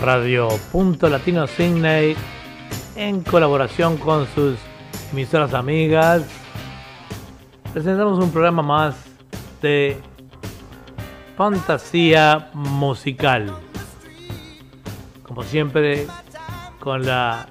[0.00, 2.16] Radio Punto Latino Sydney
[2.96, 4.56] en colaboración con sus
[5.12, 6.22] emisoras amigas.
[7.72, 8.96] Presentamos un programa más
[9.60, 9.96] de
[11.36, 13.54] fantasía musical.
[15.22, 16.06] Como siempre,
[16.80, 17.48] con la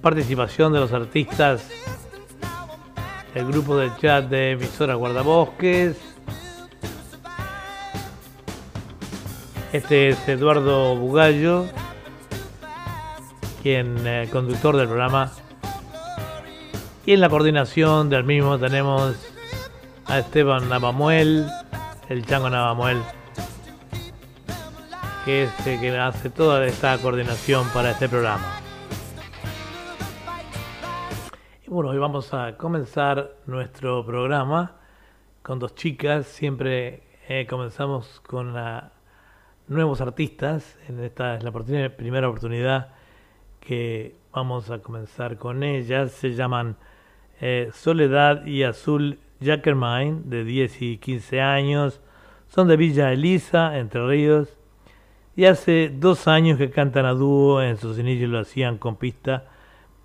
[0.00, 1.68] participación de los artistas
[3.34, 6.13] el grupo del chat de emisora Guardabosques.
[9.74, 11.66] Este es Eduardo Bugallo,
[13.60, 15.32] quien eh, conductor del programa.
[17.04, 19.16] Y en la coordinación del mismo tenemos
[20.06, 21.48] a Esteban Navamuel,
[22.08, 23.02] el Chango Navamuel,
[25.24, 28.60] que es el que hace toda esta coordinación para este programa.
[31.66, 34.76] Bueno, hoy vamos a comenzar nuestro programa
[35.42, 36.26] con dos chicas.
[36.26, 38.54] Siempre eh, comenzamos con
[39.68, 40.78] nuevos artistas.
[40.88, 42.92] En esta es la primera oportunidad
[43.60, 46.12] que vamos a comenzar con ellas.
[46.12, 46.76] Se llaman
[47.40, 52.00] eh, Soledad y Azul Jackermine, de 10 y 15 años.
[52.48, 54.56] Son de Villa Elisa, Entre Ríos.
[55.36, 57.62] Y hace dos años que cantan a dúo.
[57.62, 59.46] En sus inicios lo hacían con pista.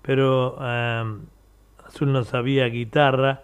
[0.02, 1.20] Pero em,
[1.86, 3.42] Azul no sabía guitarra,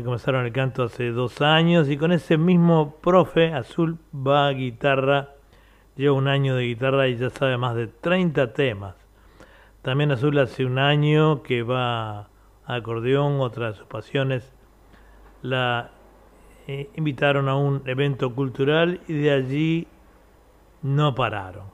[0.00, 5.34] comenzaron el canto hace dos años y con ese mismo profe, Azul va a guitarra,
[5.96, 8.94] lleva un año de guitarra y ya sabe más de 30 temas.
[9.82, 12.28] También Azul hace un año que va a
[12.64, 14.50] acordeón, otra de sus pasiones.
[15.42, 15.90] La
[16.68, 19.88] eh, invitaron a un evento cultural y de allí
[20.80, 21.64] no pararon.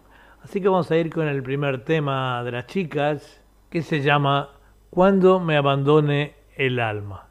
[0.43, 4.51] Así que vamos a ir con el primer tema de las chicas, que se llama
[4.91, 7.28] cuando me abandone el alma.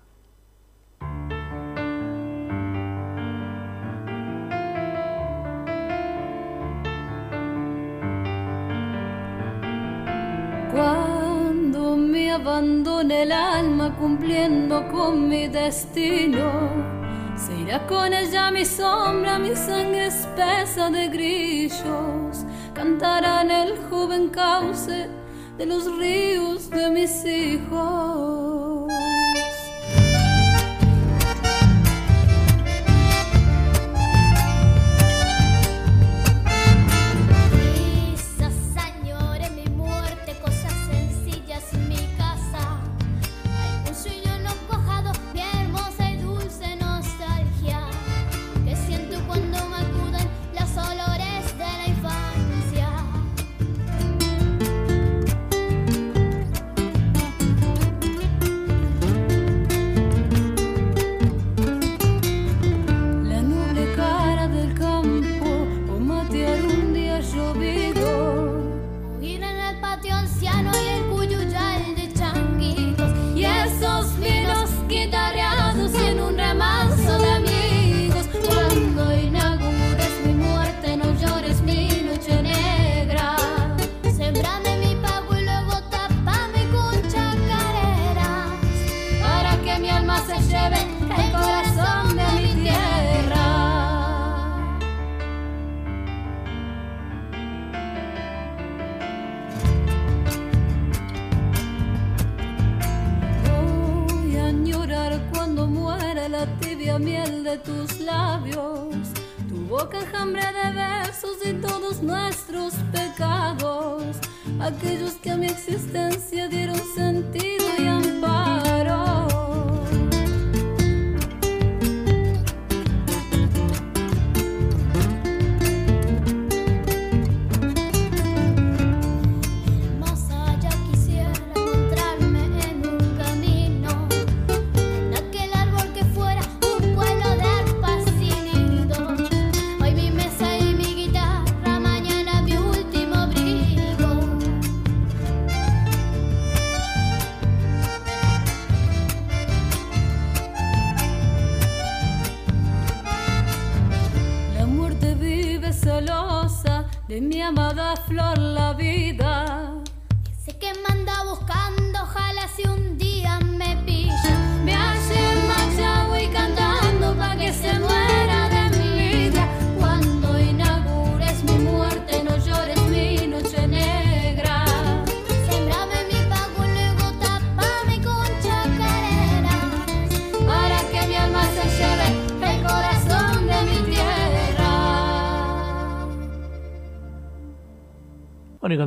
[10.78, 16.52] Cuando me abandone el alma cumpliendo con mi destino,
[17.36, 22.46] se irá con ella mi sombra, mi sangre espesa de grillos,
[22.76, 25.10] cantará en el joven cauce
[25.58, 28.57] de los ríos de mis hijos.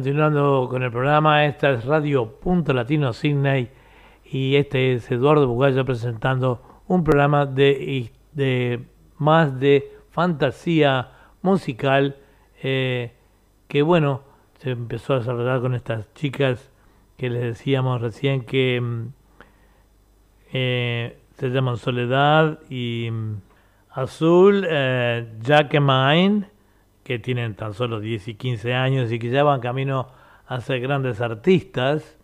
[0.00, 3.68] Continuando con el programa, esta es Radio Punto Latino Sydney
[4.24, 8.10] y este es Eduardo Bugallo presentando un programa de,
[9.18, 11.10] más de fantasía
[11.42, 12.16] musical
[12.62, 13.12] eh,
[13.68, 14.22] que bueno,
[14.56, 16.70] se empezó a desarrollar con estas chicas
[17.18, 19.06] que les decíamos recién que mm,
[20.54, 23.34] eh, se llaman Soledad y mm,
[23.90, 26.48] Azul, eh, Jack Mine,
[27.10, 30.06] que tienen tan solo 10 y 15 años y que ya van camino
[30.46, 32.16] a ser grandes artistas.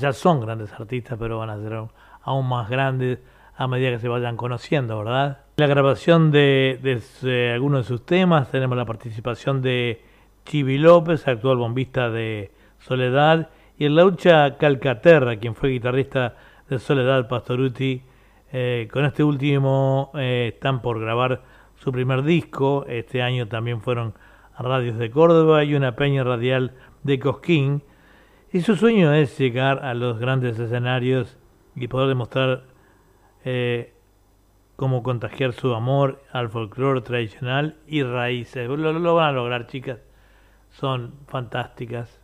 [0.00, 1.80] ya son grandes artistas, pero van a ser
[2.22, 3.20] aún más grandes
[3.56, 5.42] a medida que se vayan conociendo, ¿verdad?
[5.58, 10.02] La grabación de, de algunos de sus temas tenemos la participación de
[10.44, 12.50] Chibi López, actual bombista de
[12.80, 13.48] Soledad,
[13.78, 16.34] y el Laucha Calcaterra, quien fue guitarrista
[16.68, 18.02] de Soledad Pastoruti.
[18.52, 21.42] Eh, con este último eh, están por grabar
[21.76, 22.84] su primer disco.
[22.88, 24.14] Este año también fueron
[24.58, 26.72] radios de Córdoba y una peña radial
[27.02, 27.82] de Cosquín.
[28.52, 31.38] Y su sueño es llegar a los grandes escenarios
[31.74, 32.64] y poder demostrar
[33.44, 33.94] eh,
[34.76, 38.68] cómo contagiar su amor al folclore tradicional y raíces.
[38.68, 40.00] lo van a lograr, chicas
[40.72, 42.20] son fantásticas.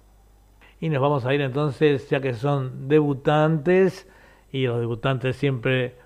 [0.81, 4.09] Y nos vamos a ir entonces, ya que son debutantes,
[4.51, 5.97] y los debutantes siempre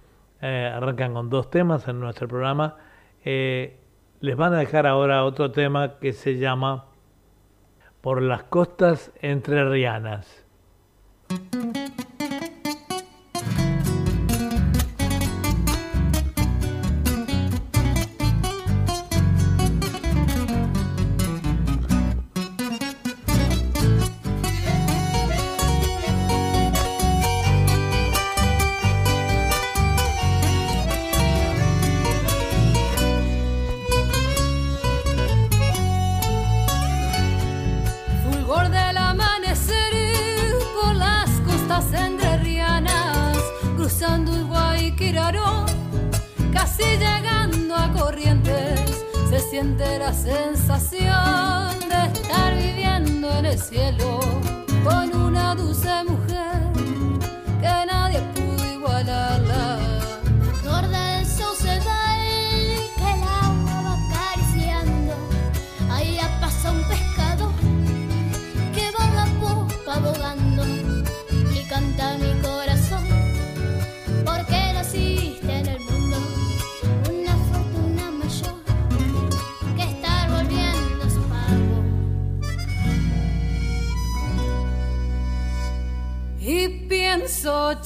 [0.41, 2.77] eh, arrancan con dos temas en nuestro programa,
[3.25, 3.79] eh,
[4.23, 6.87] les van a dejar ahora otro tema que se llama
[8.01, 9.65] Por las costas entre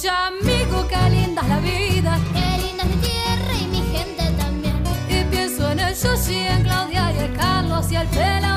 [0.08, 2.18] amigo, qué linda es la vida.
[2.32, 4.82] Qué linda es mi tierra y mi gente también.
[5.08, 8.55] Y pienso en el Sushi, en Claudia y el Carlos y el Pela.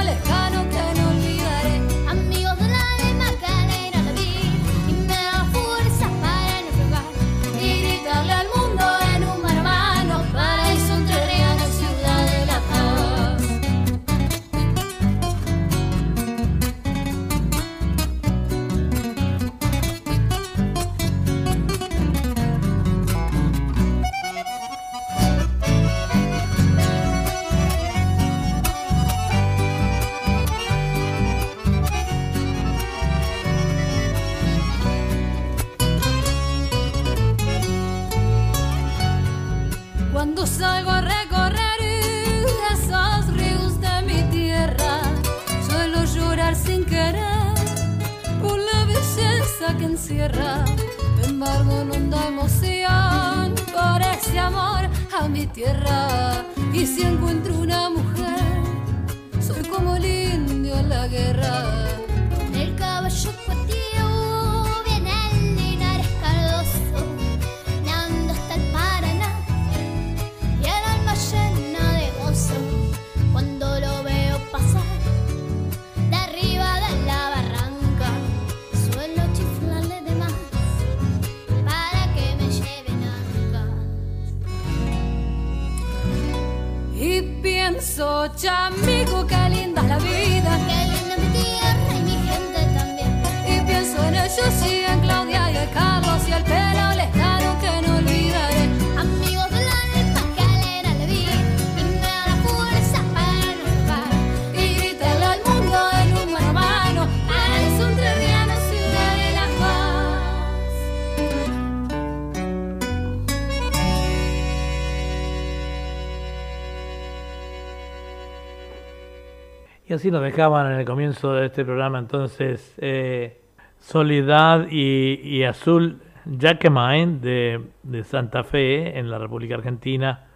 [119.99, 123.41] Así nos dejaban en el comienzo de este programa entonces eh,
[123.79, 130.27] Soledad y, Azul Jacqueline de, de Santa Fe en la República Argentina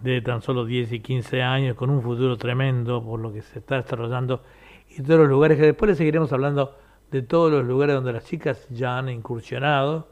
[0.00, 3.60] de tan solo 10 y 15 años con un futuro tremendo por lo que se
[3.60, 4.42] está desarrollando
[4.88, 6.76] y todos los lugares que después les seguiremos hablando
[7.12, 10.08] de todos los lugares donde las chicas ya han incursionado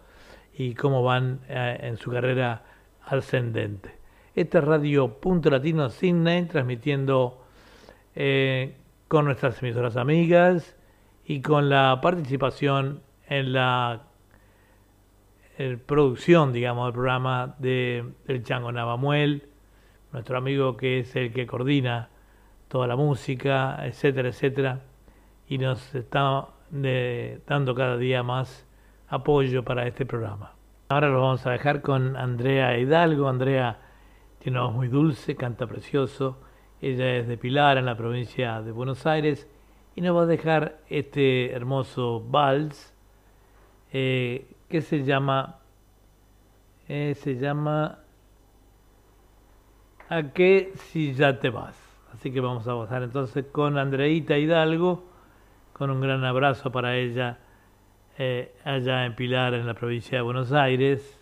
[0.56, 2.62] y cómo van eh, en su carrera
[3.06, 3.90] ascendente.
[4.36, 7.42] Esta es Radio Punto Latino Sydney transmitiendo
[8.16, 8.74] eh,
[9.08, 10.74] con nuestras emisoras amigas
[11.26, 14.02] y con la participación en la
[15.86, 19.48] producción, digamos, del programa de el Chango Navamuel,
[20.12, 22.08] nuestro amigo que es el que coordina
[22.68, 24.80] toda la música, etcétera, etcétera,
[25.46, 28.66] y nos está dando cada día más
[29.08, 30.54] apoyo para este programa.
[30.88, 33.28] Ahora lo vamos a dejar con Andrea Hidalgo.
[33.28, 33.78] Andrea
[34.38, 36.38] tiene una voz muy dulce, canta precioso
[36.80, 39.48] ella es de Pilar, en la provincia de Buenos Aires,
[39.94, 42.94] y nos va a dejar este hermoso vals
[43.92, 45.58] eh, que se llama,
[46.88, 48.00] eh, se llama
[50.08, 51.76] ¿A qué si ya te vas?
[52.12, 55.04] Así que vamos a pasar entonces con Andreita Hidalgo,
[55.72, 57.38] con un gran abrazo para ella
[58.18, 61.20] eh, allá en Pilar, en la provincia de Buenos Aires.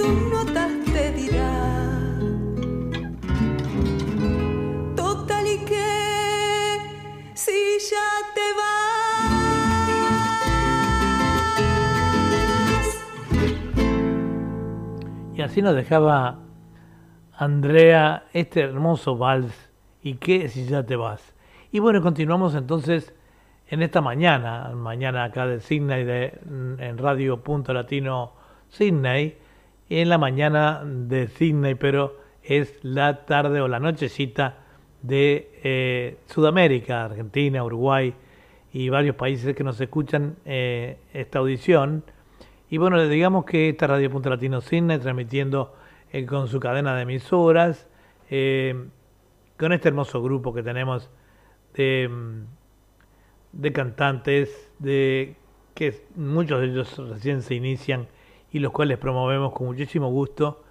[0.00, 1.70] Sus notas te dirá.
[15.40, 16.38] Y así nos dejaba
[17.32, 19.70] Andrea este hermoso vals.
[20.02, 21.34] ¿Y qué si ya te vas?
[21.72, 23.14] Y bueno, continuamos entonces
[23.68, 26.38] en esta mañana, mañana acá de Sydney, de,
[26.78, 28.32] en Radio Punto Latino
[28.68, 29.38] Sydney,
[29.90, 34.58] en la mañana de Sydney, pero es la tarde o la nochecita
[35.02, 38.14] de eh, Sudamérica, Argentina, Uruguay
[38.72, 42.04] y varios países que nos escuchan eh, esta audición.
[42.70, 45.74] Y bueno, digamos que esta Radio Punto Latino Cine, transmitiendo
[46.12, 47.88] eh, con su cadena de emisoras,
[48.28, 51.10] con este hermoso grupo que tenemos
[51.74, 52.08] de,
[53.50, 55.34] de cantantes, de
[55.74, 58.06] que muchos de ellos recién se inician
[58.52, 60.64] y los cuales promovemos con muchísimo gusto.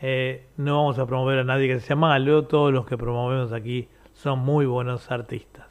[0.00, 3.88] Eh, no vamos a promover a nadie que sea malo, todos los que promovemos aquí
[4.12, 5.66] son muy buenos artistas.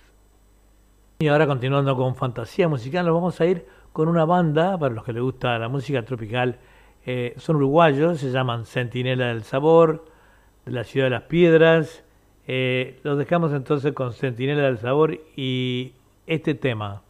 [1.20, 5.04] Y ahora continuando con fantasía musical, nos vamos a ir con una banda, para los
[5.04, 6.60] que les gusta la música tropical,
[7.06, 10.06] eh, son uruguayos, se llaman Centinela del Sabor,
[10.66, 12.04] de la ciudad de las Piedras.
[12.48, 15.94] Eh, los dejamos entonces con Centinela del Sabor y
[16.28, 17.02] este tema.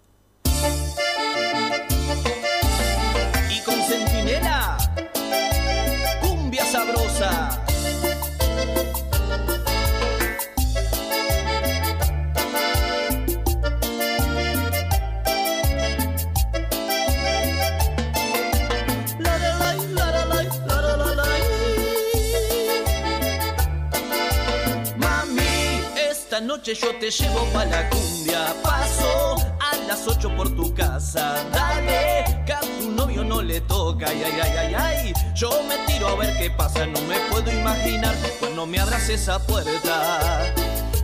[26.58, 28.56] Noche yo te llevo pa' la cumbia.
[28.64, 31.44] Paso a las 8 por tu casa.
[31.52, 34.08] Dale, que a tu novio no le toca.
[34.10, 35.14] Ay, ay, ay, ay, ay.
[35.36, 36.86] Yo me tiro a ver qué pasa.
[36.88, 40.54] No me puedo imaginar cuando me abras esa puerta.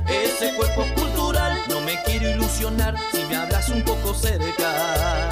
[0.07, 5.29] Ese cuerpo cultural no me quiero ilusionar si me hablas un poco cerca.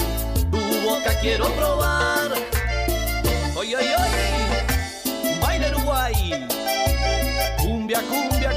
[0.52, 2.32] Tu boca quiero probar.
[3.56, 5.40] Oye, oye, oye.
[5.42, 6.48] Baile Uruguay.
[7.58, 8.51] Cumbia, cumbia.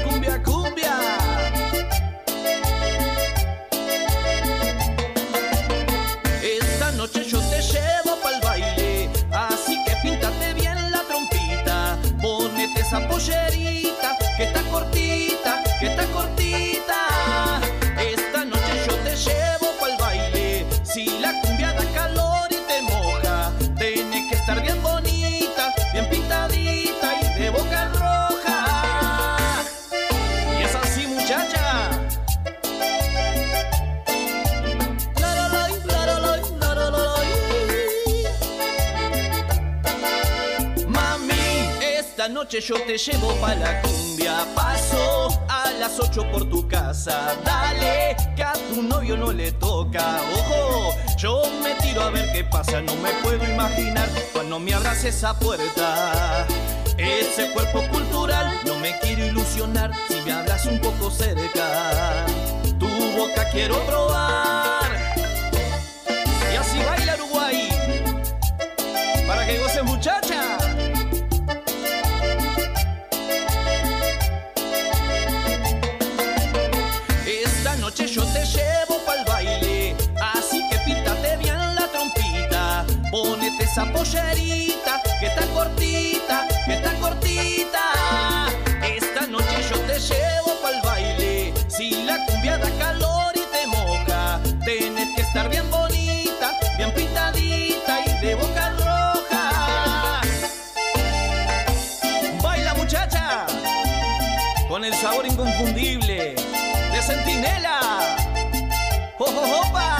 [13.15, 16.44] Pollerita que está cortita, que está cortita.
[42.45, 44.45] Noche yo te llevo pa' la cumbia.
[44.53, 47.35] Paso a las 8 por tu casa.
[47.43, 50.21] Dale, que a tu novio no le toca.
[50.31, 52.81] Ojo, yo me tiro a ver qué pasa.
[52.81, 56.45] No me puedo imaginar cuando me abras esa puerta.
[56.99, 62.27] Ese cuerpo cultural no me quiero ilusionar si me hablas un poco cerca.
[62.77, 64.84] Tu boca quiero probar.
[83.91, 87.81] Pollerita que está cortita, que está cortita.
[88.83, 94.39] Esta noche yo te llevo pa'l baile, si la cumbia da calor y te moja,
[94.65, 100.21] tenés que estar bien bonita, bien pintadita y de boca roja.
[102.41, 103.45] Baila muchacha,
[104.67, 106.35] con el sabor inconfundible
[106.91, 108.15] de Centinela.
[109.17, 109.94] Esta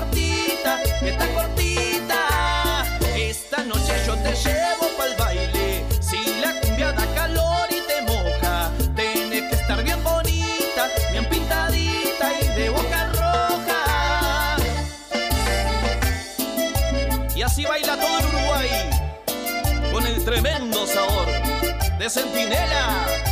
[0.00, 2.84] cortita, que está cortita.
[3.16, 8.70] Esta noche yo te llevo pa'l baile, si la cumbia da calor y te moja,
[8.96, 14.56] tenés que estar bien bonita, bien pintadita y de boca roja.
[17.36, 18.68] Y así baila todo Uruguay
[19.92, 21.26] con el tremendo sabor
[21.98, 23.29] de Centinela.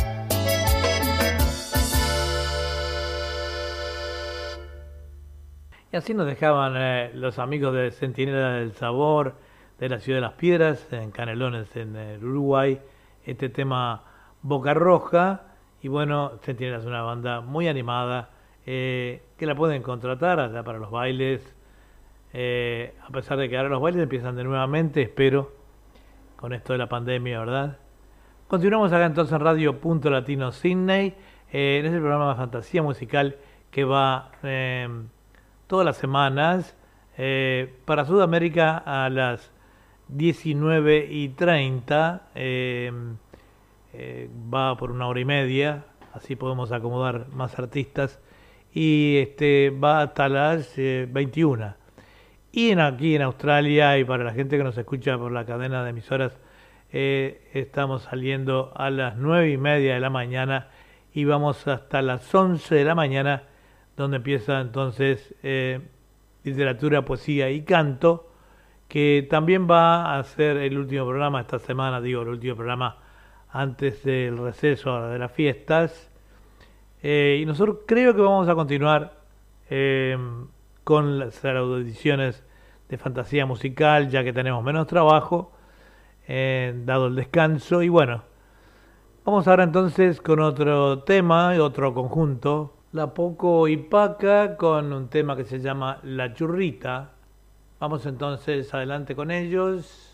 [5.91, 9.33] Y así nos dejaban eh, los amigos de Centinela del Sabor,
[9.79, 12.79] de la Ciudad de las Piedras, en Canelones, en el Uruguay,
[13.25, 14.03] este tema
[14.43, 15.41] Boca Roja.
[15.81, 18.29] Y bueno, Centinela es una banda muy animada,
[18.67, 21.55] eh, que la pueden contratar allá para los bailes.
[22.33, 25.51] Eh, a pesar de que ahora los bailes empiezan de nuevamente, espero,
[26.35, 27.79] con esto de la pandemia, ¿verdad?
[28.47, 31.15] Continuamos acá entonces en Radio Punto Latino Sydney,
[31.51, 33.37] eh, en ese programa de fantasía musical
[33.71, 34.87] que va eh,
[35.69, 36.75] todas las semanas
[37.17, 39.51] eh, para Sudamérica a las
[40.09, 42.23] 19 y 30.
[44.51, 48.19] va por una hora y media, así podemos acomodar más artistas.
[48.73, 51.75] Y este va hasta las 21.
[52.51, 55.83] Y en, aquí en Australia y para la gente que nos escucha por la cadena
[55.83, 56.35] de emisoras,
[56.91, 60.69] eh, estamos saliendo a las nueve y media de la mañana
[61.13, 63.43] y vamos hasta las 11 de la mañana,
[63.99, 65.81] donde empieza entonces eh,
[66.45, 68.31] literatura, poesía y canto,
[68.87, 72.95] que también va a ser el último programa esta semana, digo, el último programa
[73.49, 76.09] antes del receso de las fiestas.
[77.03, 79.17] Eh, y nosotros creo que vamos a continuar
[79.69, 80.17] eh,
[80.85, 82.45] con las audiciones
[82.87, 85.51] de fantasía musical, ya que tenemos menos trabajo,
[86.25, 87.83] dado el descanso.
[87.83, 88.23] Y bueno,
[89.25, 95.35] vamos ahora entonces con otro tema, otro conjunto, La Poco y Paca, con un tema
[95.35, 97.11] que se llama La Churrita.
[97.79, 100.08] Vamos entonces adelante con ellos.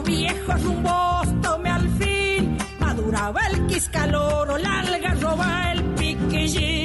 [0.00, 2.56] Viejos rumbos tome al fin.
[2.78, 6.82] Maduraba el quiscaloro, la alga roba el piquillín.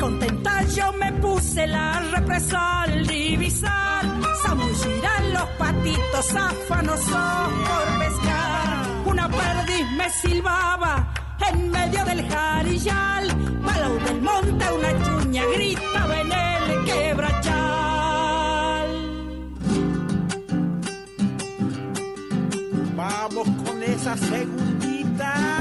[0.00, 4.02] Contenta yo me puse la represa al divisar.
[4.42, 8.86] Zamullirán los patitos afanosos por pescar.
[9.04, 11.12] Una perdiz me silbaba
[11.48, 13.26] en medio del jarillal,
[13.64, 18.90] palau del monte una chuña grita en el quebrachal.
[22.96, 25.59] Vamos con esa segundita.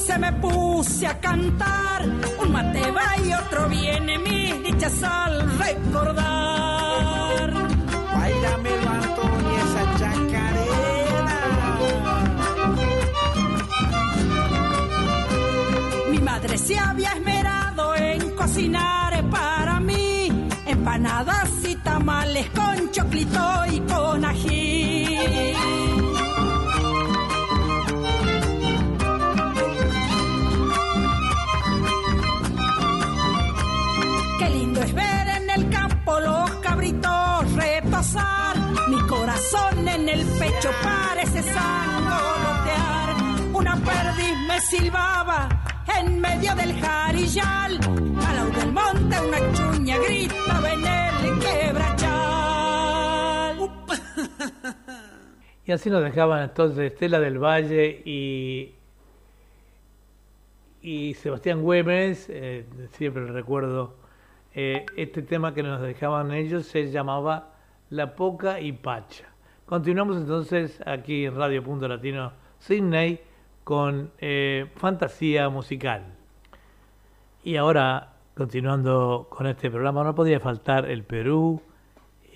[0.00, 2.04] Dulce me puse a cantar.
[2.40, 7.52] Un mate va y otro viene, mi dichas al recordar.
[8.14, 11.38] Bailame Antonio esa chacarera.
[16.10, 23.80] Mi madre se había esmerado en cocinar para mí empanadas y tamales con choclito y
[23.80, 24.69] con ají.
[35.28, 38.56] En el campo los cabritos repasar.
[38.88, 43.16] Mi corazón en el pecho parece sangolotear.
[43.52, 45.48] Una perdiz me silbaba
[45.98, 47.78] en medio del jarillal.
[48.26, 52.40] Al del monte una chuña grita en el quebrachal.
[55.66, 58.74] Y así nos dejaban entonces Estela del Valle y,
[60.82, 63.99] y Sebastián Güemes, eh, siempre recuerdo,
[64.52, 67.54] eh, este tema que nos dejaban ellos se llamaba
[67.88, 69.26] La Poca y Pacha.
[69.64, 73.20] Continuamos entonces aquí en Radio Punto Latino Sydney
[73.62, 76.02] con eh, fantasía musical.
[77.44, 81.62] Y ahora, continuando con este programa, no podía faltar el Perú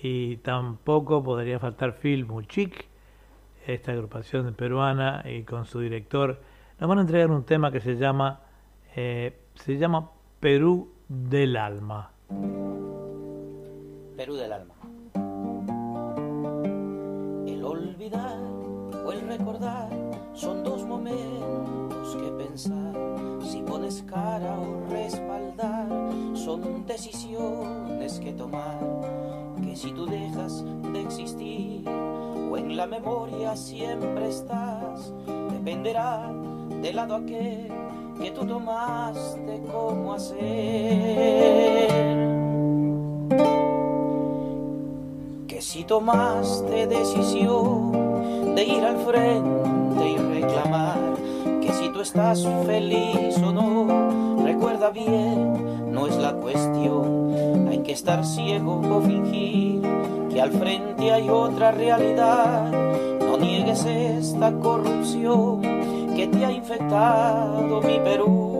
[0.01, 2.87] y tampoco podría faltar Phil Muchik,
[3.67, 6.39] esta agrupación peruana y con su director.
[6.79, 8.39] Nos van a entregar un tema que se llama,
[8.95, 12.11] eh, se llama Perú del Alma.
[14.17, 14.73] Perú del alma.
[17.45, 18.39] El olvidar
[19.05, 19.89] o el recordar
[20.33, 22.93] son dos momentos que pensar.
[23.43, 25.87] Si pones cara o respaldar,
[26.33, 28.79] son decisiones que tomar.
[29.61, 35.13] Que si tú dejas de existir o en la memoria siempre estás,
[35.51, 36.31] dependerá
[36.81, 37.71] del lado aquel
[38.19, 40.39] que tú tomaste cómo hacer.
[45.47, 50.97] Que si tomaste decisión de ir al frente y reclamar,
[51.61, 57.91] que si tú estás feliz o no, recuerda bien, no es la cuestión, hay que
[57.91, 59.81] estar ciego o fingir
[60.29, 62.71] que al frente hay otra realidad,
[63.19, 65.61] no niegues esta corrupción
[66.15, 68.55] que te ha infectado mi Perú.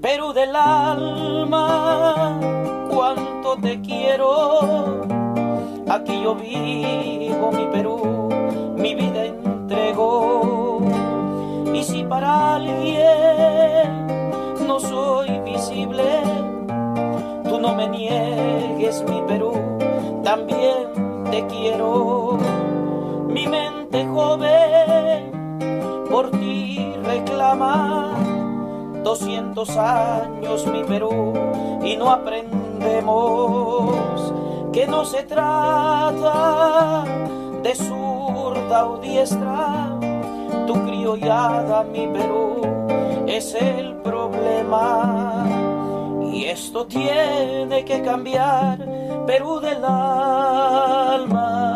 [0.00, 2.38] Perú del alma,
[2.90, 5.02] cuánto te quiero.
[5.88, 8.28] Aquí yo vivo mi Perú,
[8.76, 10.80] mi vida entregó.
[11.74, 14.06] Y si para alguien
[14.66, 16.22] no soy visible,
[17.48, 19.52] tú no me niegues mi Perú,
[20.22, 22.38] también te quiero,
[23.34, 25.32] mi mente joven
[26.08, 28.12] por ti reclama.
[29.02, 31.34] 200 años mi Perú
[31.84, 33.92] y no aprendemos
[34.72, 37.04] que no se trata
[37.62, 39.90] de zurda o diestra,
[40.66, 42.62] tu criollada mi Perú
[43.26, 45.44] es el problema
[46.32, 48.78] y esto tiene que cambiar
[49.26, 51.73] Perú del alma.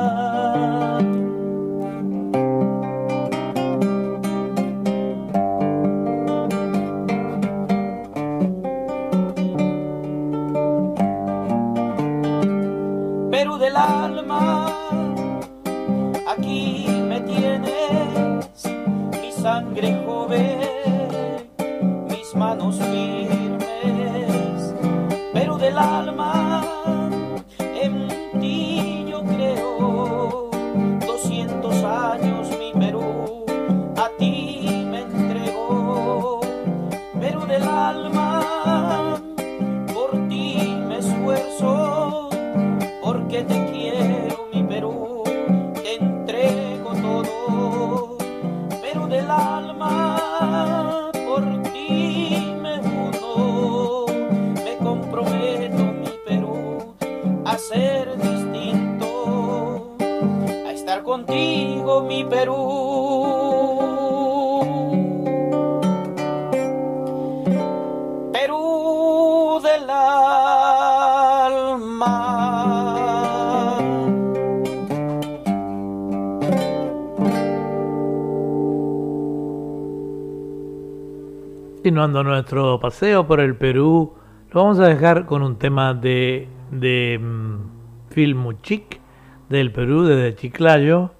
[81.98, 84.14] Continuando nuestro paseo por el Perú,
[84.52, 89.00] lo vamos a dejar con un tema de, de mm, Film Chic
[89.48, 91.10] del Perú, desde Chiclayo.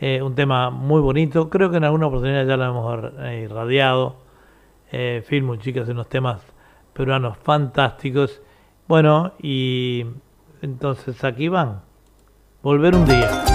[0.00, 4.16] Eh, un tema muy bonito, creo que en alguna oportunidad ya lo hemos eh, irradiado.
[4.90, 6.40] Eh, Film Chic hace unos temas
[6.94, 8.40] peruanos fantásticos.
[8.88, 10.06] Bueno, y
[10.62, 11.82] entonces aquí van.
[12.62, 13.51] Volver un día.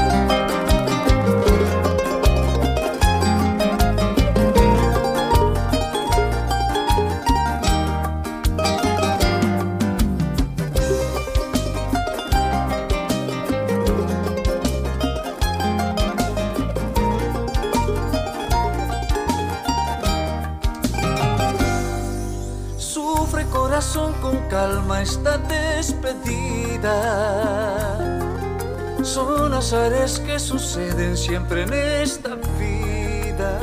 [30.78, 33.60] Suceden siempre en esta vida.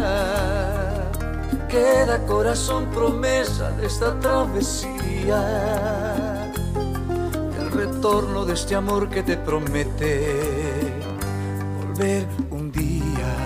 [1.68, 5.40] Queda corazón promesa de esta travesía.
[7.60, 10.92] El retorno de este amor que te promete
[11.78, 13.36] volver un día.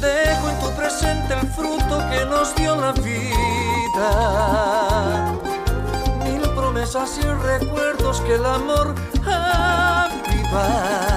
[0.00, 4.10] Dejo en tu presente el fruto que nos dio la vida.
[6.24, 8.94] Mil promesas y recuerdos que el amor
[9.26, 11.13] aviva.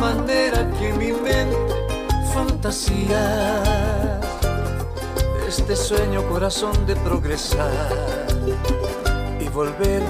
[0.00, 1.74] Manera que mi mente
[2.32, 3.62] fantasía.
[5.48, 8.26] Este sueño corazón de progresar
[9.40, 10.02] y volver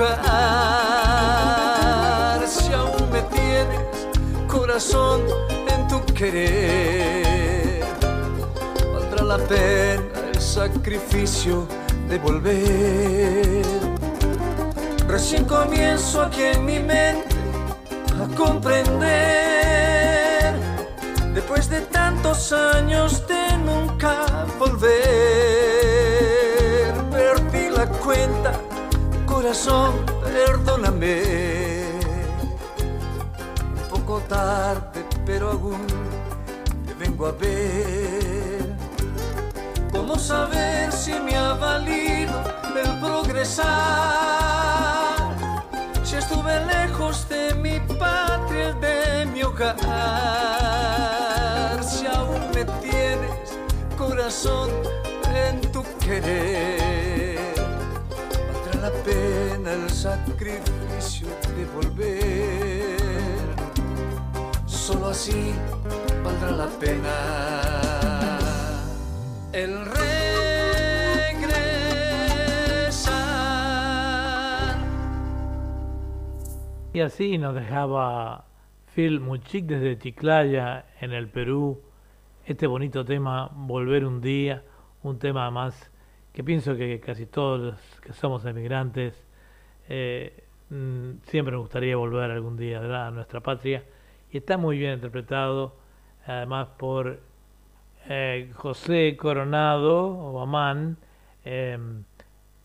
[0.00, 0.06] Si
[2.72, 3.80] aún me tienes
[4.48, 5.20] corazón
[5.68, 7.84] en tu querer,
[8.94, 11.68] valdrá la pena el sacrificio
[12.08, 13.62] de volver.
[15.06, 17.36] Recién comienzo aquí en mi mente
[18.22, 19.04] a comprender.
[21.34, 25.39] Después de tantos años de nunca volver
[29.40, 31.22] Corazón, perdóname.
[33.74, 35.86] Un poco tarde, pero aún
[36.86, 38.76] te vengo a ver.
[39.90, 42.34] ¿Cómo saber si me ha valido
[42.84, 43.64] el progresar?
[46.04, 49.72] Si estuve lejos de mi patria, de mi hogar.
[51.82, 53.56] Si aún me tienes,
[53.96, 54.68] corazón,
[55.34, 56.99] en tu querer.
[59.04, 63.00] Pena el sacrificio de volver.
[64.66, 65.52] Solo así
[66.22, 67.14] valdrá la pena.
[69.52, 71.50] El regresar.
[76.92, 78.44] Y así nos dejaba
[78.94, 81.80] Phil Muchik desde Chiclaya, en el Perú,
[82.44, 84.62] este bonito tema, Volver un día,
[85.02, 85.89] un tema más
[86.32, 89.14] que pienso que casi todos los que somos emigrantes
[89.88, 93.84] eh, mm, siempre nos gustaría volver algún día a nuestra patria.
[94.30, 95.74] Y está muy bien interpretado,
[96.26, 97.20] además por
[98.08, 100.96] eh, José Coronado, o Amán,
[101.44, 101.78] eh,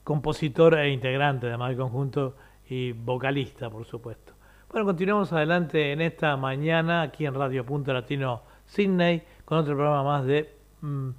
[0.03, 2.35] compositor e integrante además del conjunto
[2.69, 4.33] y vocalista, por supuesto.
[4.69, 10.03] Bueno, continuamos adelante en esta mañana aquí en Radio Punto Latino Sydney con otro programa
[10.03, 11.09] más de mm,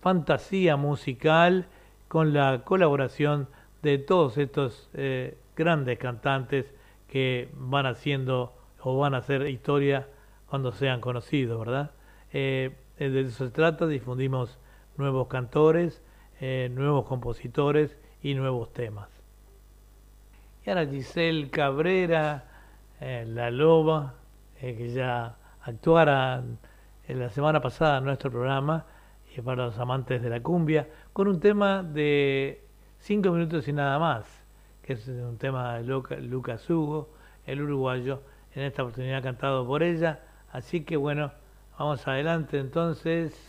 [0.00, 1.66] fantasía musical
[2.10, 3.46] con la colaboración
[3.82, 6.66] de todos estos eh, grandes cantantes
[7.06, 10.08] que van haciendo o van a hacer historia
[10.46, 11.92] cuando sean conocidos, ¿verdad?
[12.32, 14.58] Eh, de eso se trata, difundimos
[14.96, 16.02] nuevos cantores,
[16.40, 19.08] eh, nuevos compositores y nuevos temas.
[20.66, 22.44] Y ahora Giselle Cabrera,
[23.00, 24.14] La Loba,
[24.58, 26.42] que ya actuara
[27.06, 28.84] en la semana pasada en nuestro programa,
[29.36, 32.64] y para los amantes de la cumbia, con un tema de
[32.98, 34.26] cinco minutos y nada más,
[34.82, 37.10] que es un tema de Luca- Lucas Hugo,
[37.46, 38.22] el uruguayo,
[38.54, 40.20] en esta oportunidad cantado por ella.
[40.52, 41.30] Así que bueno,
[41.78, 43.46] vamos adelante entonces.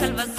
[0.00, 0.29] No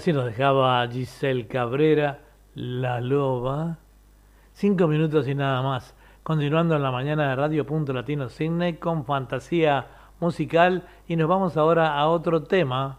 [0.00, 2.20] Así nos dejaba Giselle Cabrera,
[2.54, 3.76] La Loba.
[4.54, 5.94] Cinco minutos y nada más.
[6.22, 9.88] Continuando en la mañana de Radio Punto Latino Sydney con fantasía
[10.18, 10.84] musical.
[11.06, 12.98] Y nos vamos ahora a otro tema.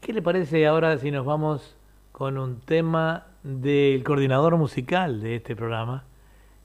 [0.00, 1.76] ¿Qué le parece ahora si nos vamos
[2.10, 6.02] con un tema del coordinador musical de este programa?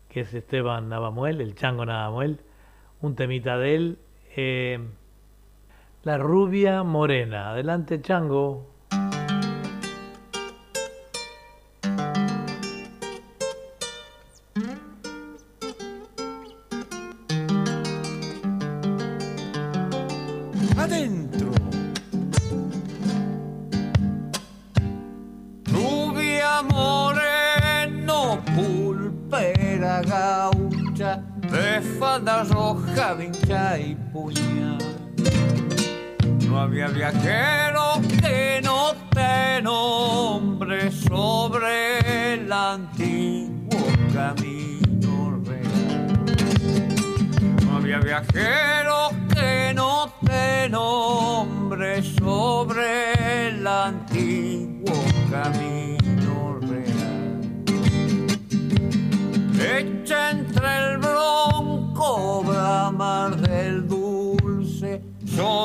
[0.09, 2.39] Que es Esteban Navamuel, el chango Navamuel.
[2.99, 3.99] Un temita de él.
[4.35, 4.79] Eh,
[6.01, 7.51] la rubia morena.
[7.51, 8.78] Adelante, chango.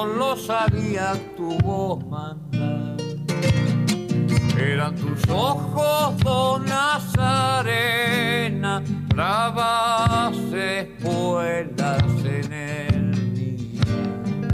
[0.04, 2.96] Solo sabía tu voz mandar.
[4.58, 7.22] Eran tus ojos, don Nazarena,
[9.08, 14.52] bravas espuelas en el mirar.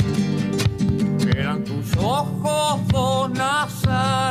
[1.36, 4.30] Eran tus ojos, don Nazarena,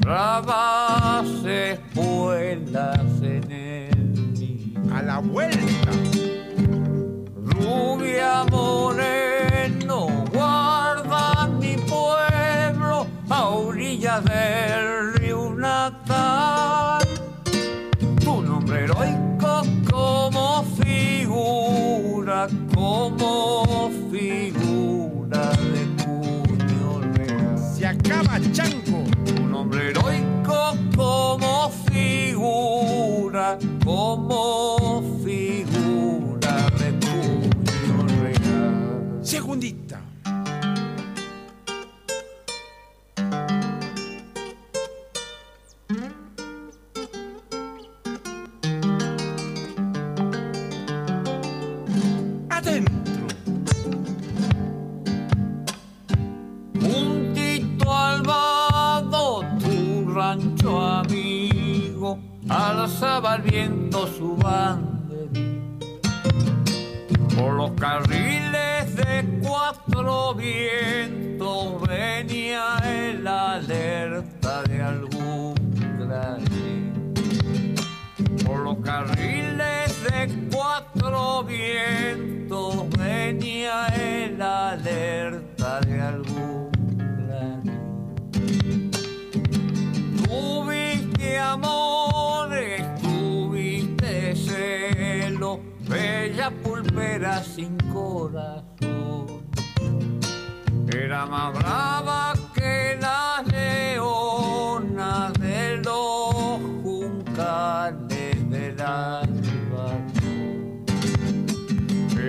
[0.00, 3.96] bravas espuelas en el
[4.36, 4.98] mirar.
[4.98, 5.90] A la vuelta.
[7.60, 9.49] Rubia moreno,
[14.18, 17.06] del río natal.
[18.20, 27.58] Tu nombre heroico como figura, como figura de puño real.
[27.76, 29.04] Se acaba chango.
[29.24, 39.18] Tu nombre heroico como figura, como figura de puño real.
[39.22, 39.79] Segundita.
[63.02, 65.78] Alzaba el viento su banderín.
[67.34, 75.54] Por los carriles de cuatro vientos venía el alerta de algún
[75.96, 77.14] clarín.
[78.44, 88.90] Por los carriles de cuatro vientos venía el alerta de algún clarín.
[90.22, 92.89] Tuviste amores,
[96.20, 99.26] bella pulpera sin corazón.
[100.92, 109.88] Era más brava que las leonas de los juncales del alba.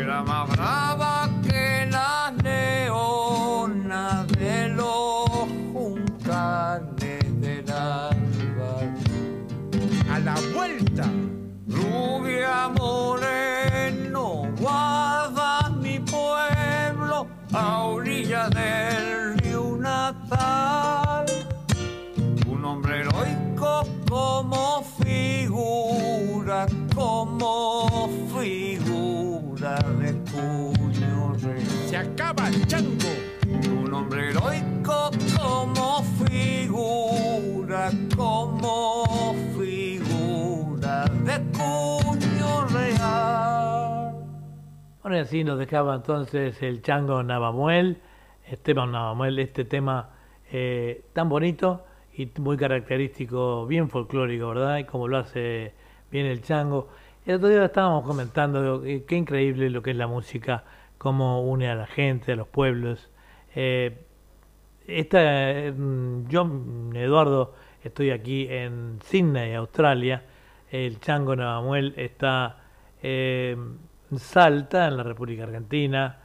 [0.01, 5.29] Era más brava que las leonas de los
[5.73, 8.73] juncales del alba.
[10.13, 11.05] A la vuelta.
[11.67, 13.60] Rubia moreno,
[17.53, 21.25] a orillas del río natal.
[22.47, 31.67] Un hombre heroico como figura, como figura de puño real.
[31.89, 33.09] Se acaba el chango.
[33.47, 39.50] Un hombre heroico como figura, como figura
[45.19, 47.97] Así nos dejaba entonces el chango Navamuel,
[48.47, 50.09] Esteban Navamuel, este tema
[50.51, 51.83] eh, tan bonito
[52.15, 54.77] y muy característico, bien folclórico, ¿verdad?
[54.77, 55.73] Y como lo hace
[56.09, 56.89] bien el chango.
[57.25, 60.63] El otro día estábamos comentando eh, qué increíble lo que es la música,
[60.97, 63.09] cómo une a la gente, a los pueblos.
[63.53, 64.05] Eh,
[64.87, 65.73] esta, eh,
[66.29, 66.49] yo,
[66.93, 67.53] Eduardo,
[67.83, 70.23] estoy aquí en Sydney, Australia.
[70.71, 72.57] El chango Navamuel está
[74.17, 76.19] Salta, en la República Argentina.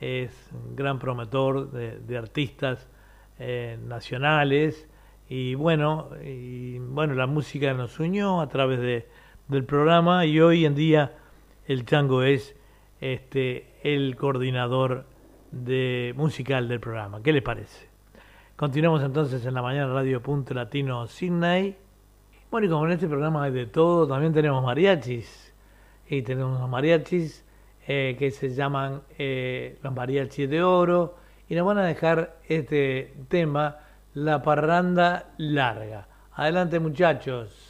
[0.00, 2.88] Es un gran promotor de, artistas
[3.38, 4.88] eh, nacionales
[5.28, 9.08] y bueno, y bueno, la música nos unió a través de,
[9.48, 11.12] del programa y hoy en día
[11.66, 12.56] el Chango es
[13.00, 15.04] este el coordinador
[15.52, 17.22] de musical del programa.
[17.22, 17.88] ¿Qué les parece?
[18.56, 21.76] Continuamos entonces en la mañana Radio Punto Latino Sydney.
[22.50, 25.49] Bueno, y como en este programa hay de todo, también tenemos mariachis.
[26.10, 27.44] Y tenemos mariachis
[27.86, 31.16] eh, que se llaman eh, los mariachis de oro.
[31.48, 33.78] Y nos van a dejar este tema,
[34.14, 36.08] la parranda larga.
[36.32, 37.69] Adelante muchachos.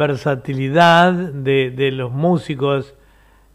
[0.00, 2.94] Versatilidad de, de los músicos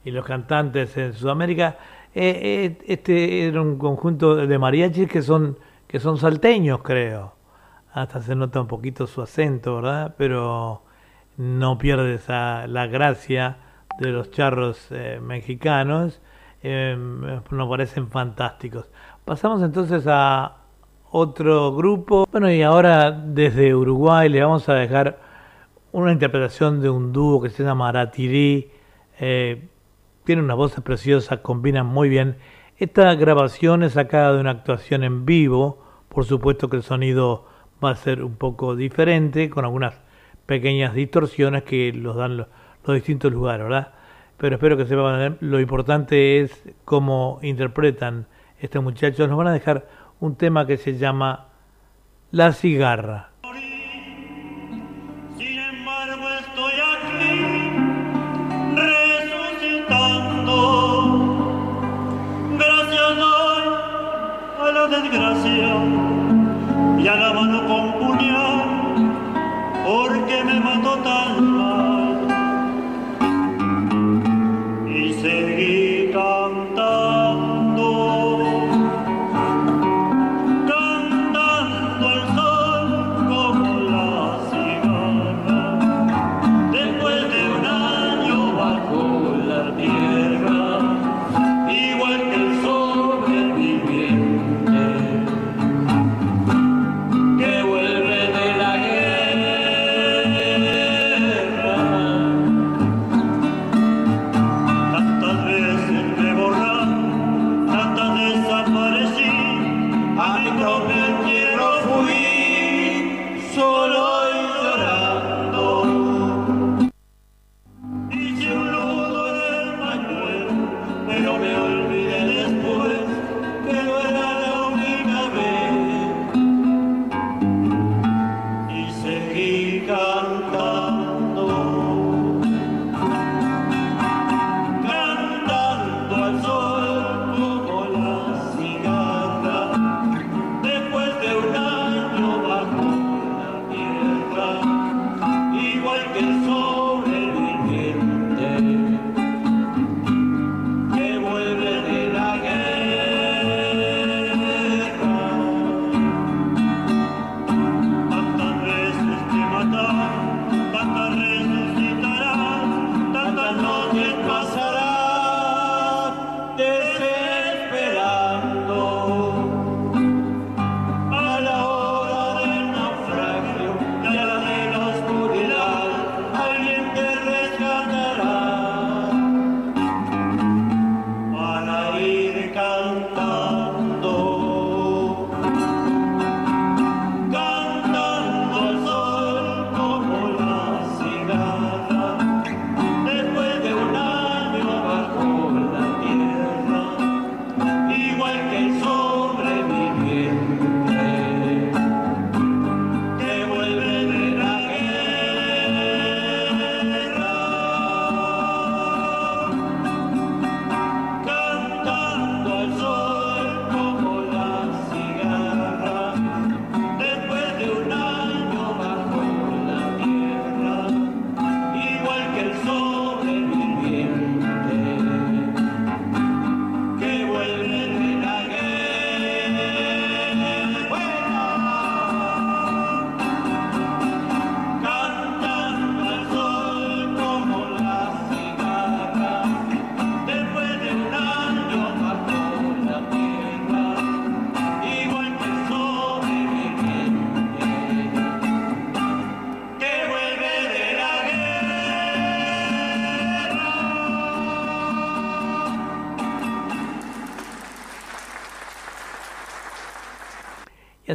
[0.04, 1.78] y los cantantes en Sudamérica.
[2.14, 7.34] Eh, eh, este era un conjunto de mariachis que son, que son salteños, creo.
[7.94, 10.14] Hasta se nota un poquito su acento, ¿verdad?
[10.18, 10.84] Pero
[11.38, 13.58] no pierde esa, la gracia
[14.00, 16.22] de los charros eh, mexicanos.
[16.62, 16.96] Eh,
[17.50, 18.86] nos parecen fantásticos.
[19.26, 20.58] Pasamos entonces a
[21.12, 22.28] otro grupo.
[22.32, 25.25] Bueno, y ahora desde Uruguay le vamos a dejar
[26.02, 28.70] una interpretación de un dúo que se llama Aratirí.
[29.18, 29.70] Eh,
[30.26, 32.36] tiene unas voces preciosas, combinan muy bien.
[32.78, 35.82] Esta grabación es sacada de una actuación en vivo.
[36.10, 37.48] Por supuesto que el sonido
[37.82, 40.02] va a ser un poco diferente, con algunas
[40.46, 42.48] pequeñas distorsiones que los dan los,
[42.86, 43.94] los distintos lugares, ¿verdad?
[44.36, 48.28] Pero espero que sepan, lo importante es cómo interpretan
[48.60, 49.30] estos muchachos.
[49.30, 49.88] Nos van a dejar
[50.20, 51.48] un tema que se llama
[52.32, 53.30] La cigarra.
[67.06, 67.95] Y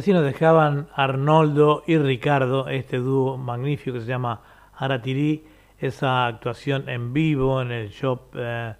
[0.01, 4.41] así nos dejaban Arnoldo y Ricardo, este dúo magnífico que se llama
[4.75, 5.45] Aratirí,
[5.77, 8.73] esa actuación en vivo en el shop eh,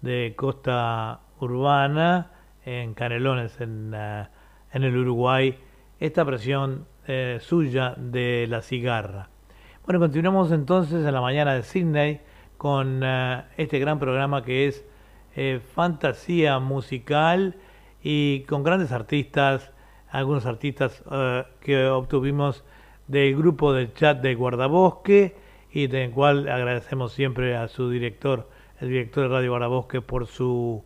[0.00, 2.30] de Costa Urbana,
[2.64, 4.26] en Canelones, en, eh,
[4.72, 5.58] el Uruguay,
[6.00, 9.28] esta versión eh, suya de La Cigarra.
[9.84, 12.22] Bueno, continuamos entonces en la mañana de Sydney
[12.56, 13.02] con
[13.58, 14.86] este gran programa que es
[15.74, 17.56] fantasía musical
[18.02, 19.70] y con grandes artistas,
[20.12, 22.64] algunos artistas eh, que obtuvimos
[23.08, 25.34] del grupo del chat de Guardabosque
[25.72, 28.48] y del cual agradecemos siempre a su director,
[28.78, 30.84] el director de Radio Guardabosque, por su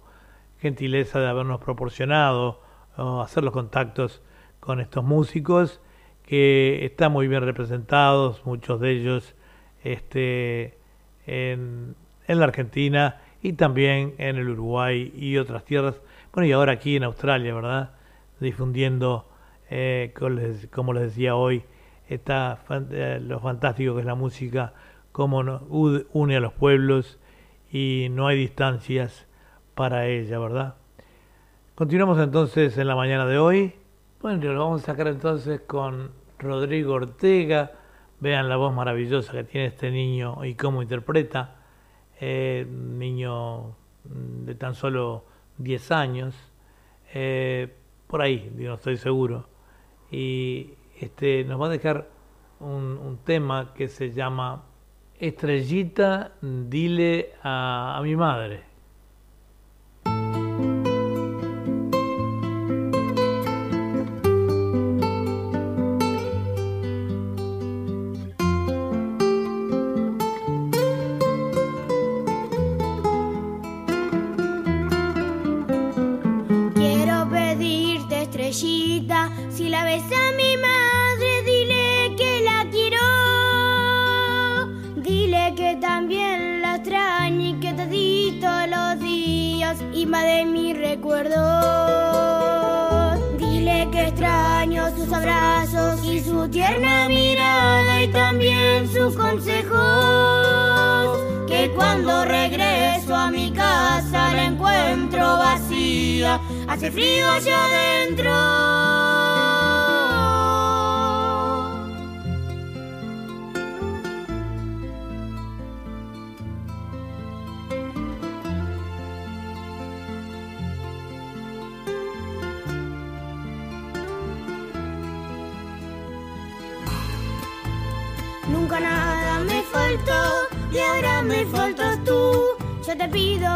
[0.61, 2.63] gentileza de habernos proporcionado
[2.97, 4.23] o hacer los contactos
[4.61, 5.81] con estos músicos
[6.25, 9.35] que están muy bien representados, muchos de ellos
[9.83, 10.79] este,
[11.27, 11.97] en,
[12.29, 16.01] en la Argentina y también en el Uruguay y otras tierras,
[16.33, 17.96] bueno y ahora aquí en Australia, ¿verdad?
[18.41, 19.29] Difundiendo,
[19.71, 20.13] eh,
[20.71, 21.65] como, les, decía hoy,
[22.09, 22.61] está
[22.91, 24.75] eh, lo fantástico que es la música,
[25.13, 27.19] cómo une a los pueblos
[27.71, 29.27] y no hay distancias
[29.75, 30.75] para ella, ¿verdad?
[31.75, 33.75] Continuamos entonces en la mañana de hoy.
[34.23, 37.73] Bueno, lo vamos a sacar entonces con Rodrigo Ortega.
[38.19, 41.57] Vean la voz maravillosa que tiene este niño y cómo interpreta.
[42.19, 45.27] Eh, niño mm, de tan solo
[45.59, 46.35] 10 años.
[48.07, 49.49] Por ahí, no estoy seguro.
[50.11, 52.09] Y este nos va a dejar
[52.61, 54.65] un, tema que se llama
[55.19, 58.66] Estrellita, dile a mi madre.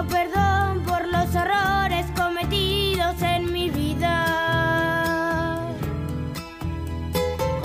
[0.09, 4.15] Perdón por los errores cometidos en mi vida.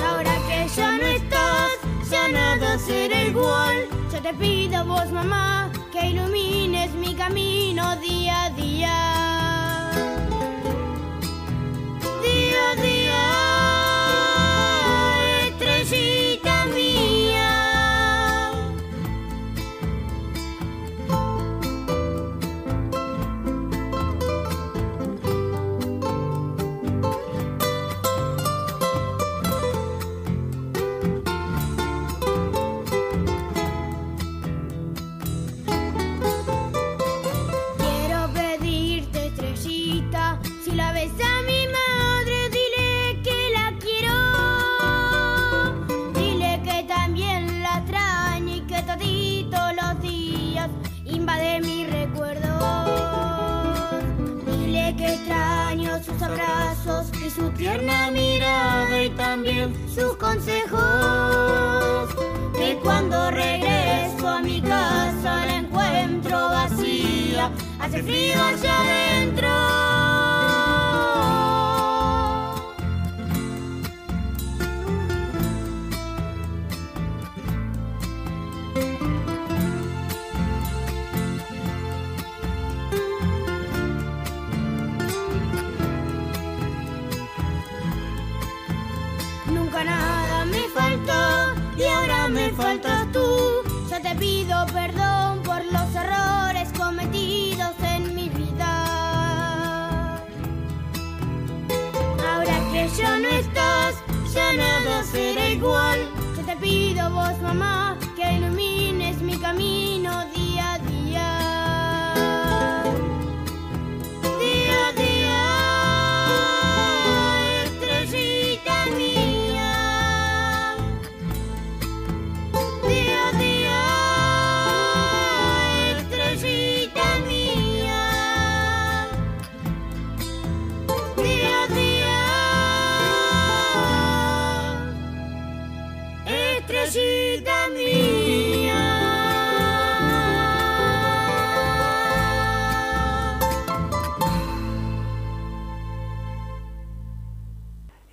[0.07, 1.71] Ahora que ya no estás,
[2.09, 3.88] ya nada será igual.
[4.11, 8.97] Yo te pido vos, mamá, que ilumines mi camino día a día.
[12.23, 13.21] Día a día,
[57.26, 60.80] y su tierna mirada y también sus consejos.
[62.56, 70.14] Que cuando regreso a mi casa la encuentro vacía, hace frío allá adentro.
[104.58, 105.99] Nada será igual.
[106.38, 107.85] Yo te pido vos, mamá,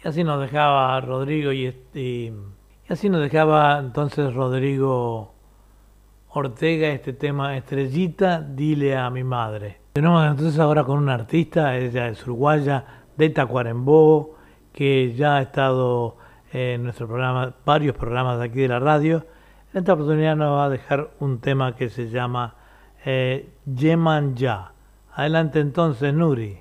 [0.05, 2.33] Y así nos dejaba Rodrigo y, este- y
[2.89, 5.33] así nos dejaba entonces Rodrigo
[6.31, 9.79] Ortega este tema Estrellita, dile a mi madre.
[9.93, 12.85] Tenemos entonces ahora con una artista, ella es uruguaya,
[13.17, 14.37] de Tacuarembó,
[14.73, 16.17] que ya ha estado
[16.53, 19.27] en nuestro programa, varios programas de aquí de la radio.
[19.73, 22.55] En esta oportunidad nos va a dejar un tema que se llama
[23.05, 24.73] eh, Yeman Ya.
[25.15, 26.59] Adelante entonces, Nuri.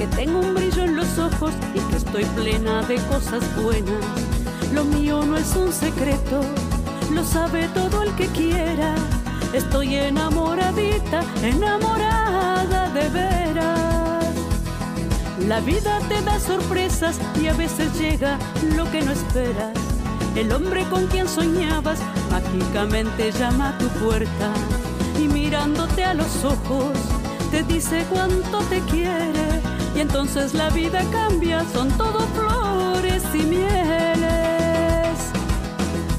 [0.00, 4.02] Que tengo un brillo en los ojos y que estoy plena de cosas buenas.
[4.72, 6.40] Lo mío no es un secreto,
[7.12, 8.94] lo sabe todo el que quiera.
[9.52, 14.24] Estoy enamoradita, enamorada de veras.
[15.46, 18.38] La vida te da sorpresas y a veces llega
[18.74, 19.76] lo que no esperas.
[20.34, 21.98] El hombre con quien soñabas
[22.30, 24.54] mágicamente llama a tu puerta
[25.18, 26.96] y mirándote a los ojos
[27.50, 29.59] te dice cuánto te quiere
[30.00, 35.18] entonces la vida cambia, son todo flores y mieles.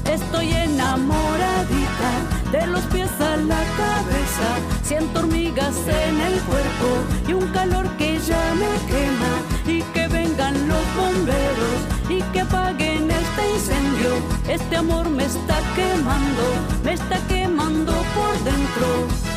[0.04, 2.10] Estoy enamoradita
[2.52, 4.48] de los pies a la cabeza,
[4.84, 6.88] siento hormigas en el cuerpo
[7.26, 9.34] y un calor que ya me quema
[9.66, 11.78] y que vengan los bomberos
[12.08, 14.12] y que apaguen este incendio.
[14.48, 16.44] Este amor me está quemando,
[16.84, 19.31] me está quemando por dentro.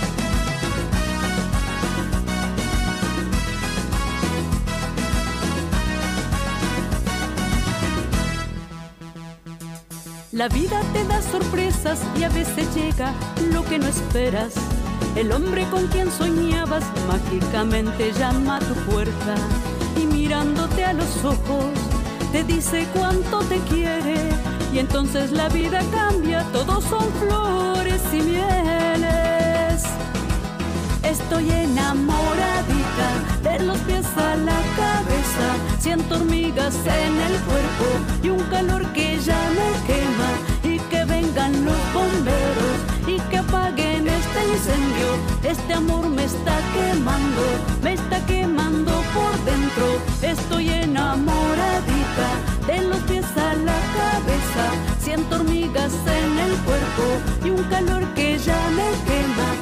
[10.36, 13.14] La vida te da sorpresas y a veces llega
[13.54, 14.54] lo que no esperas.
[15.16, 19.36] El hombre con quien soñabas mágicamente llama a tu puerta
[19.96, 21.72] y mirándote a los ojos
[22.34, 24.18] te dice cuánto te quiere
[24.74, 28.85] y entonces la vida cambia, todos son flores y mieles.
[31.06, 33.10] Estoy enamoradita
[33.44, 35.48] de los pies a la cabeza,
[35.80, 37.86] siento hormigas en el cuerpo
[38.24, 40.32] y un calor que ya me quema
[40.64, 45.10] y que vengan los bomberos y que apaguen este incendio.
[45.44, 47.44] Este amor me está quemando,
[47.84, 50.02] me está quemando por dentro.
[50.24, 52.30] Estoy enamoradita
[52.66, 54.66] de los pies a la cabeza,
[55.00, 57.06] siento hormigas en el cuerpo
[57.46, 59.55] y un calor que ya me quema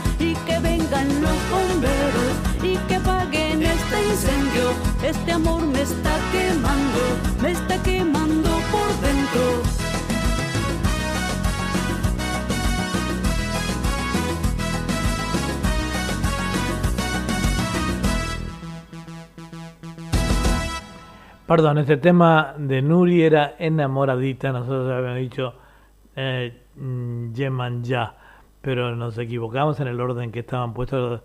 [0.94, 4.72] vengan los bomberos y que apaguen este incendio.
[5.04, 7.00] Este amor me está quemando,
[7.42, 9.64] me está quemando por dentro.
[21.48, 25.54] Perdón, este tema de Nuri era enamoradita, nosotros habíamos dicho
[26.16, 28.16] eh, mm, Yeman ya,
[28.64, 31.22] pero nos equivocamos en el orden que estaban puestos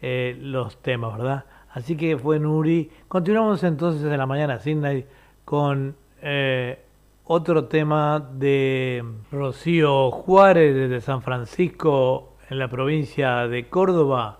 [0.00, 1.44] eh, los temas, ¿verdad?
[1.70, 2.90] Así que fue Nuri.
[3.08, 5.04] Continuamos entonces en la mañana, Sydney,
[5.44, 6.82] con eh,
[7.24, 14.38] otro tema de Rocío Juárez desde San Francisco, en la provincia de Córdoba,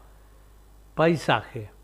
[0.94, 1.77] Paisaje.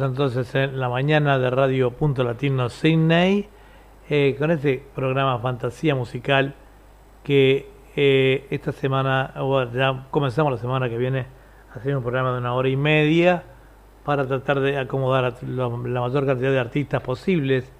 [0.00, 3.48] Entonces en la mañana de Radio Punto Latino Sydney
[4.08, 6.54] eh, con este programa Fantasía Musical
[7.24, 11.26] que eh, esta semana, bueno, ya comenzamos la semana que viene
[11.74, 13.42] a hacer un programa de una hora y media
[14.04, 17.72] para tratar de acomodar a la mayor cantidad de artistas posibles.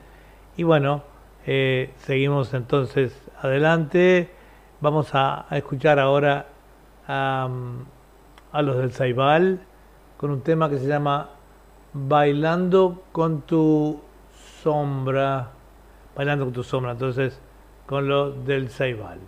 [0.56, 1.04] Y bueno,
[1.46, 4.28] eh, seguimos entonces adelante.
[4.80, 6.46] Vamos a, escuchar ahora
[7.06, 7.48] a
[8.62, 9.60] los del Saibal
[10.16, 11.30] con un tema que se llama
[11.92, 14.00] Bailando con tu
[14.62, 15.50] sombra.
[16.16, 17.40] Bailando con tu sombra, entonces
[17.86, 19.18] con lo del Saibal.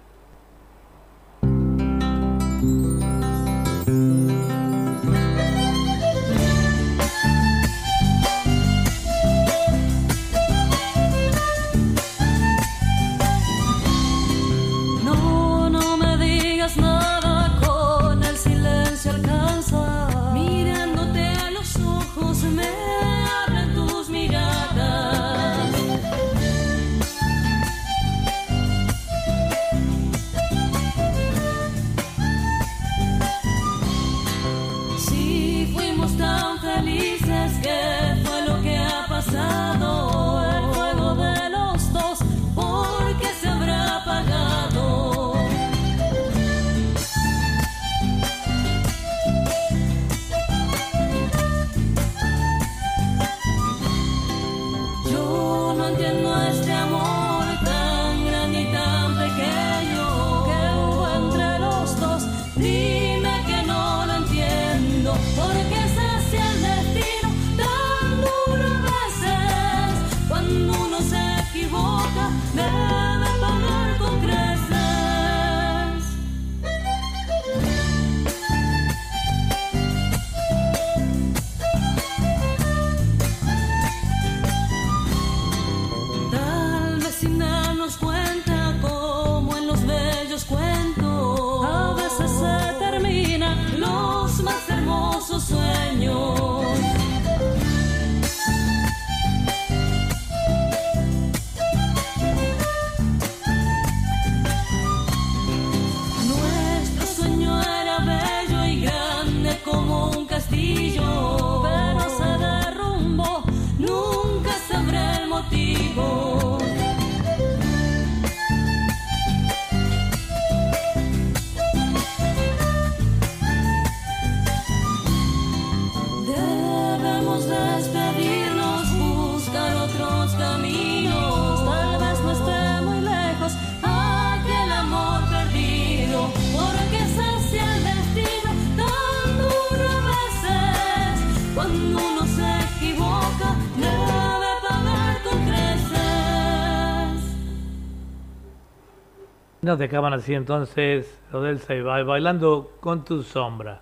[149.70, 153.80] Nos dejaban así entonces lo del Saibal, bailando con tu sombra.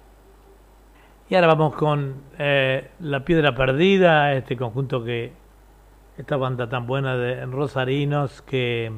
[1.31, 5.33] Y ahora vamos con eh, La Piedra Perdida, este conjunto que,
[6.19, 8.93] esta banda tan buena de rosarinos que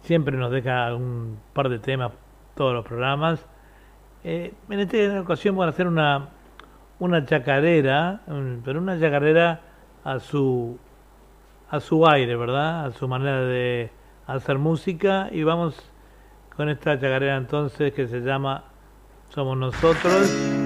[0.00, 2.12] siempre nos deja un par de temas
[2.54, 3.46] todos los programas.
[4.24, 6.30] Eh, en esta ocasión van a hacer una,
[6.98, 8.22] una chacarera,
[8.64, 9.60] pero una chacarera
[10.02, 10.78] a su,
[11.68, 12.86] a su aire, ¿verdad?
[12.86, 13.90] A su manera de
[14.26, 15.28] hacer música.
[15.30, 15.89] Y vamos
[16.60, 18.64] con esta chacarera entonces que se llama
[19.30, 20.59] Somos Nosotros.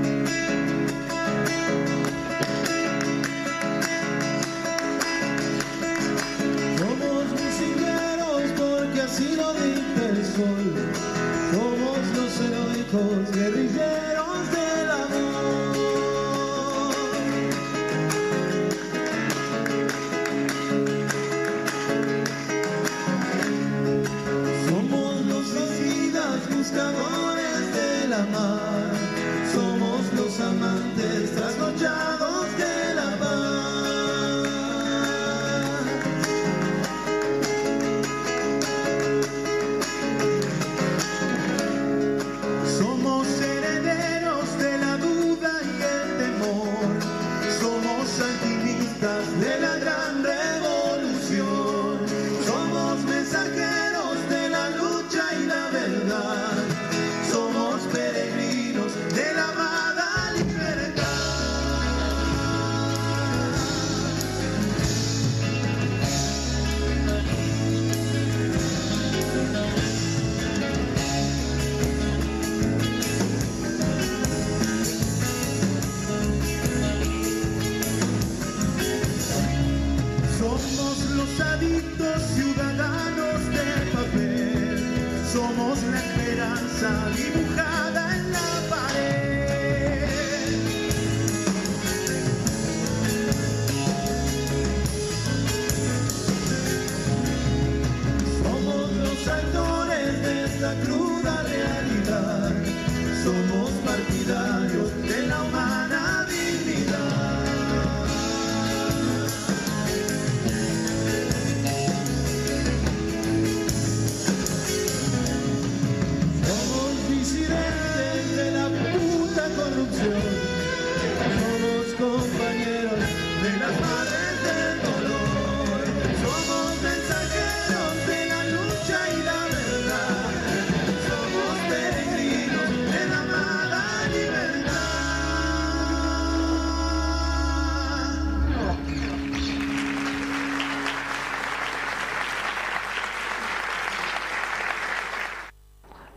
[30.95, 32.04] Amantes trasnochados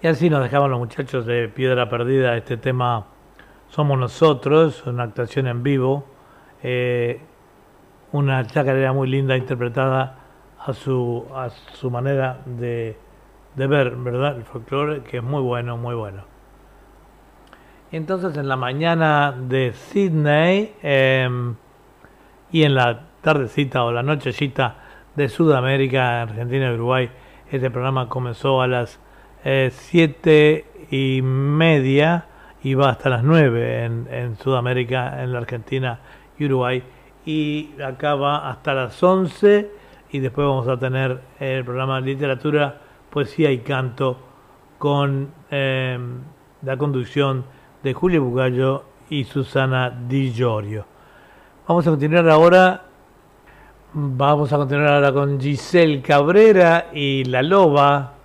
[0.08, 3.08] Y así nos dejaban los muchachos de Piedra Perdida este tema
[3.68, 6.06] Somos Nosotros, una actuación en vivo,
[6.64, 7.20] eh,
[8.14, 10.18] una chacarera muy linda interpretada
[10.66, 12.98] a su, a su manera de,
[13.54, 14.38] de ver, ¿verdad?
[14.38, 16.24] El folclore, que es muy bueno, muy bueno.
[17.92, 21.54] Entonces en la mañana de Sydney em,
[22.50, 24.78] y en la tardecita o la nochecita
[25.18, 27.12] de Sudamérica, Argentina y Uruguay,
[27.52, 29.02] este programa comenzó a las
[29.44, 29.72] eh,
[30.90, 32.26] y media
[32.64, 36.00] y va hasta las 9 en, Sudamérica, en la Argentina
[36.38, 36.84] y Uruguay.
[37.26, 39.70] Y acaba hasta las 11
[40.12, 42.78] y después vamos a tener el programa de Literatura,
[43.10, 44.18] Poesía y Canto
[44.78, 46.20] con em,
[46.62, 47.46] la conducción
[47.84, 50.86] de Julio Bugallo y Susana Di Giorgio.
[51.68, 52.84] Vamos a continuar ahora.
[53.94, 58.17] Vamos a continuar ahora con Giselle Cabrera y La Loba.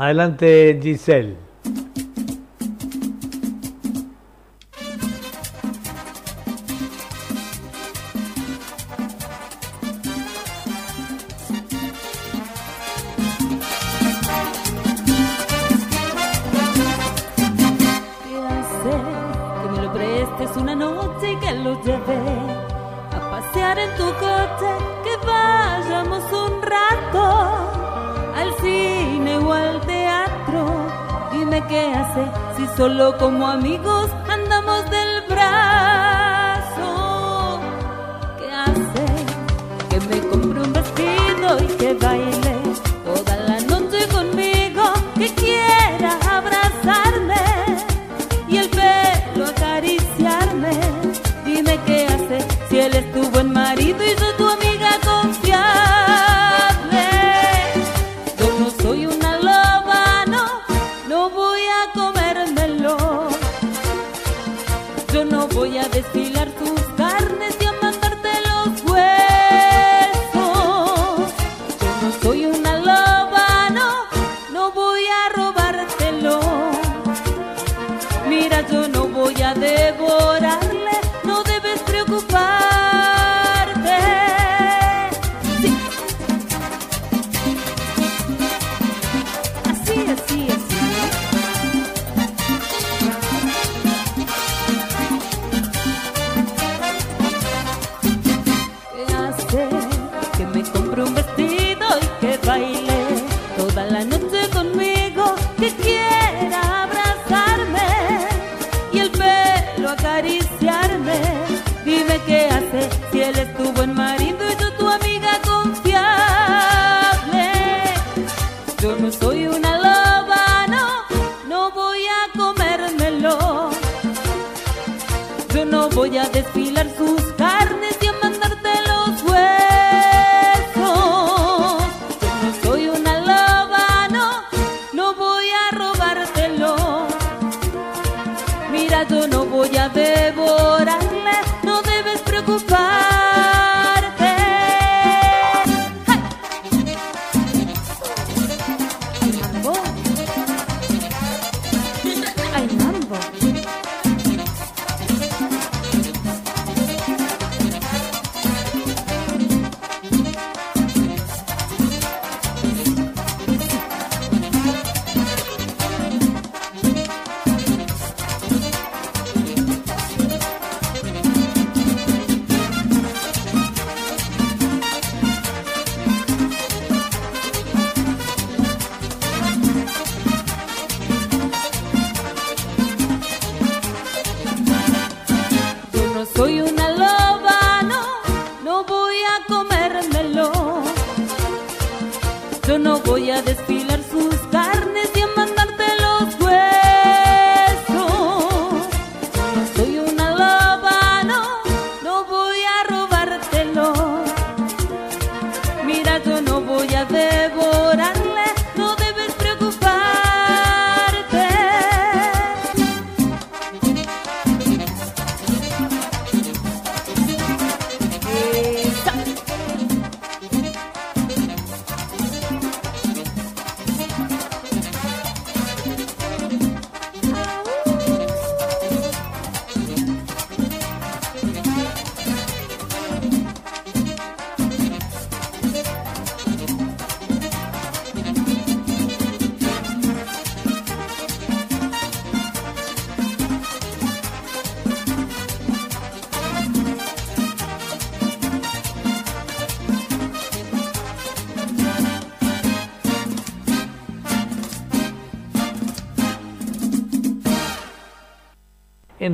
[0.00, 1.47] Adelante, Giselle.
[33.48, 33.87] amigo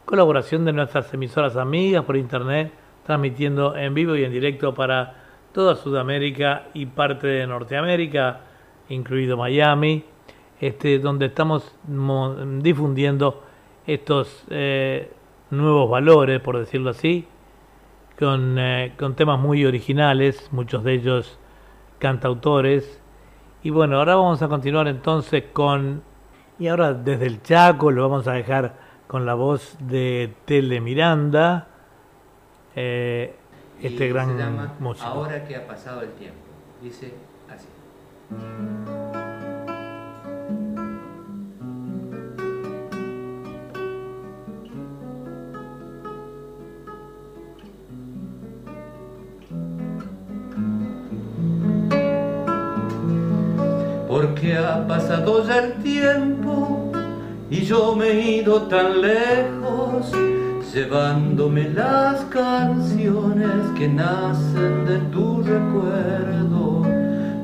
[0.06, 2.72] colaboración de nuestras emisoras amigas por internet,
[3.06, 5.18] transmitiendo en vivo y en directo para
[5.52, 8.40] toda Sudamérica y parte de Norteamérica,
[8.90, 10.04] incluido Miami,
[10.60, 11.76] este, donde estamos
[12.62, 13.44] difundiendo
[13.86, 15.12] estos eh,
[15.52, 17.28] nuevos valores, por decirlo así,
[18.18, 21.40] con, eh, con temas muy originales, muchos de ellos
[21.98, 23.02] cantautores.
[23.64, 26.04] Y bueno, ahora vamos a continuar entonces con,
[26.58, 28.76] y ahora desde el Chaco lo vamos a dejar
[29.08, 31.68] con la voz de Tele Miranda,
[32.76, 33.36] eh,
[33.82, 35.08] este y gran se llama músico.
[35.08, 36.38] Ahora que ha pasado el tiempo.
[36.82, 37.14] Dice
[37.50, 37.68] así.
[54.10, 56.92] Porque ha pasado ya el tiempo
[57.48, 60.12] y yo me he ido tan lejos,
[60.74, 66.82] llevándome las canciones que nacen de tu recuerdo,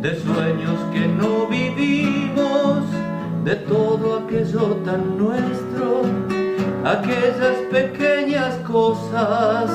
[0.02, 2.80] de sueños que no vivimos,
[3.44, 6.02] de todo aquello tan nuestro,
[6.84, 9.70] aquellas pequeñas cosas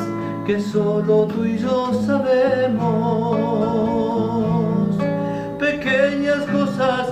[0.45, 4.10] que solo tú y yo sabemos,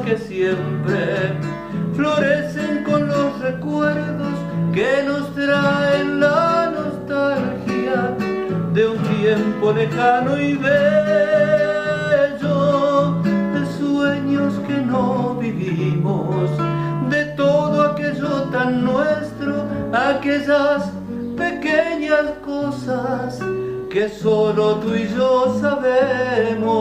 [0.09, 1.37] que siempre
[1.95, 4.39] florecen con los recuerdos
[4.73, 8.17] que nos traen la nostalgia
[8.73, 11.93] de un tiempo lejano y bello,
[13.53, 16.49] de sueños que no vivimos,
[17.11, 20.91] de todo aquello tan nuestro, aquellas
[21.37, 23.41] pequeñas cosas
[23.91, 26.79] que solo tú y yo sabemos.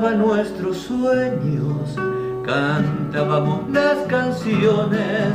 [0.00, 1.96] Nuestros sueños,
[2.44, 5.32] cantábamos las canciones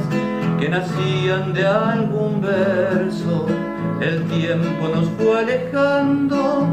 [0.59, 3.47] que nacían de algún verso.
[3.99, 6.67] El tiempo nos fue alejando,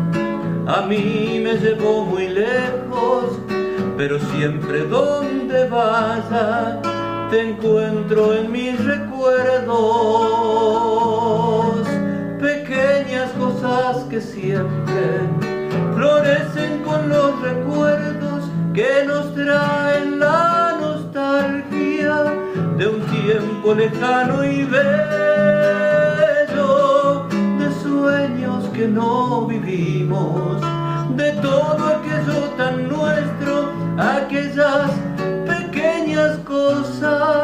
[0.66, 3.38] a mí me llevó muy lejos,
[3.96, 6.80] pero siempre donde vaya
[7.30, 9.78] te encuentro en mis recuerdos.
[12.38, 15.47] Pequeñas cosas que siempre
[15.98, 22.22] florecen con los recuerdos que nos traen la nostalgia
[22.76, 24.86] de un tiempo lejano y bello,
[27.58, 30.60] de sueños que no vivimos,
[31.16, 34.92] de todo aquello tan nuestro, aquellas
[35.48, 37.37] pequeñas cosas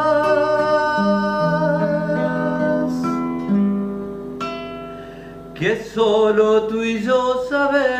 [5.95, 7.95] solo tú y yo sabemos.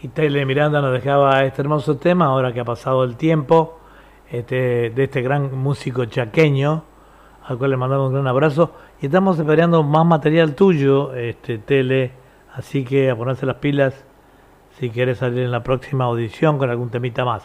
[0.00, 3.80] Y Tele Miranda nos dejaba este hermoso tema, ahora que ha pasado el tiempo,
[4.30, 6.84] este, de este gran músico chaqueño,
[7.44, 8.76] al cual le mandamos un gran abrazo.
[9.00, 12.12] Y estamos esperando más material tuyo, este, Tele,
[12.54, 14.04] así que a ponerse las pilas
[14.78, 17.42] si quieres salir en la próxima audición con algún temita más.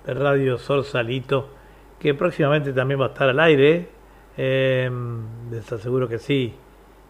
[0.05, 1.49] de Radio Sol Salito,
[2.05, 3.89] que próximamente también va a estar al aire,
[4.37, 4.91] eh,
[5.51, 6.53] les aseguro que sí.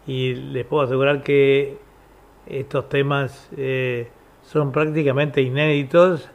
[0.07, 1.77] Y les puedo asegurar que
[2.47, 4.07] estos temas eh,
[4.43, 6.29] son prácticamente inéditos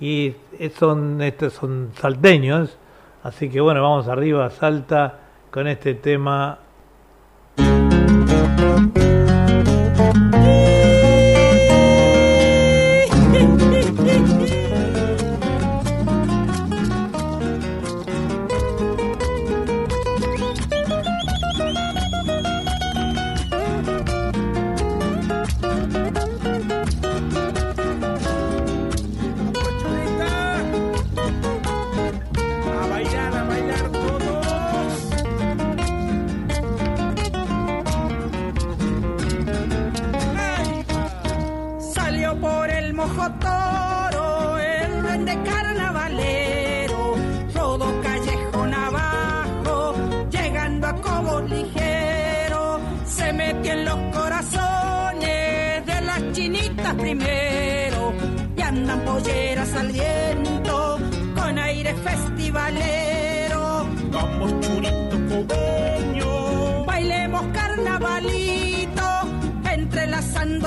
[0.00, 0.34] y
[0.74, 2.78] son, estos son salteños.
[3.22, 5.18] Así que bueno, vamos arriba Salta
[5.50, 6.60] con este tema.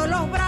[0.07, 0.40] Los brazos.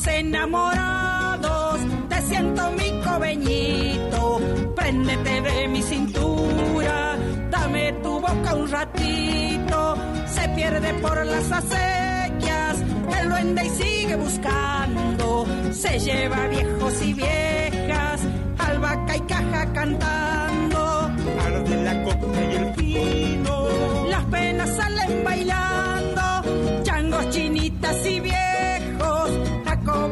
[0.00, 1.78] Los enamorados,
[2.08, 4.40] te siento mi cobeñito.
[4.74, 7.18] Préndete de mi cintura,
[7.50, 9.96] dame tu boca un ratito.
[10.26, 12.78] Se pierde por las acequias,
[13.20, 15.44] el duende y sigue buscando.
[15.70, 18.22] Se lleva viejos y viejas,
[18.56, 21.10] albahaca y caja cantando.
[21.44, 23.68] Arde la coca y el vino.
[24.08, 25.69] Las penas salen bailando,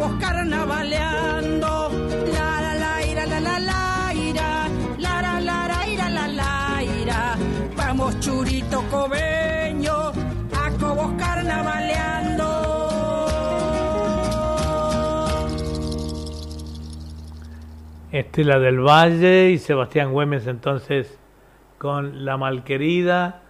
[0.08, 1.90] jacobos carnavaleando.
[2.32, 4.68] La la la ira, la la la ira,
[4.98, 7.36] la la la la ira, la la ira.
[7.76, 10.12] Vamos churito cobeño,
[10.52, 12.44] jacobos carnavaleando.
[18.10, 21.18] Estela del Valle y Sebastián Güemes entonces
[21.76, 23.42] con La Malquerida,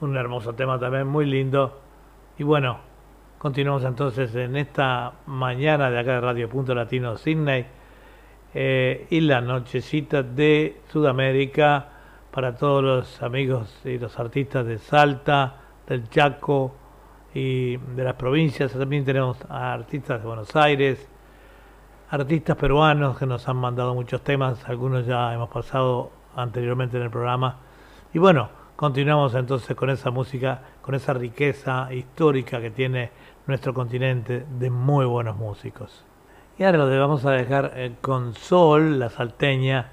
[0.00, 1.80] un hermoso tema también muy lindo.
[2.38, 2.91] Y bueno,
[3.42, 7.66] continuamos entonces en esta mañana de acá de Radio Punto Latino Sydney
[8.54, 11.88] eh, y la nochecita de Sudamérica
[12.30, 15.56] para todos los amigos y los artistas de Salta,
[15.88, 16.76] del Chaco
[17.34, 18.74] y de las provincias.
[18.74, 21.08] También tenemos a artistas de Buenos Aires,
[22.10, 27.10] artistas peruanos que nos han mandado muchos temas, algunos ya hemos pasado anteriormente en el
[27.10, 27.56] programa.
[28.14, 33.10] Y bueno, continuamos entonces con esa música, con esa riqueza histórica que tiene
[33.46, 36.04] nuestro continente de muy buenos músicos.
[36.58, 39.90] Y ahora lo vamos a dejar eh, con Sol, la salteña,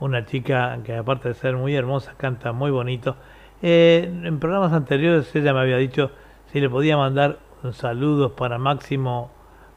[0.00, 3.16] una chica que aparte de ser muy hermosa, canta muy bonito.
[3.62, 6.10] Eh, en programas anteriores ella me había dicho
[6.52, 7.38] si le podía mandar
[7.72, 9.30] saludos para Máximo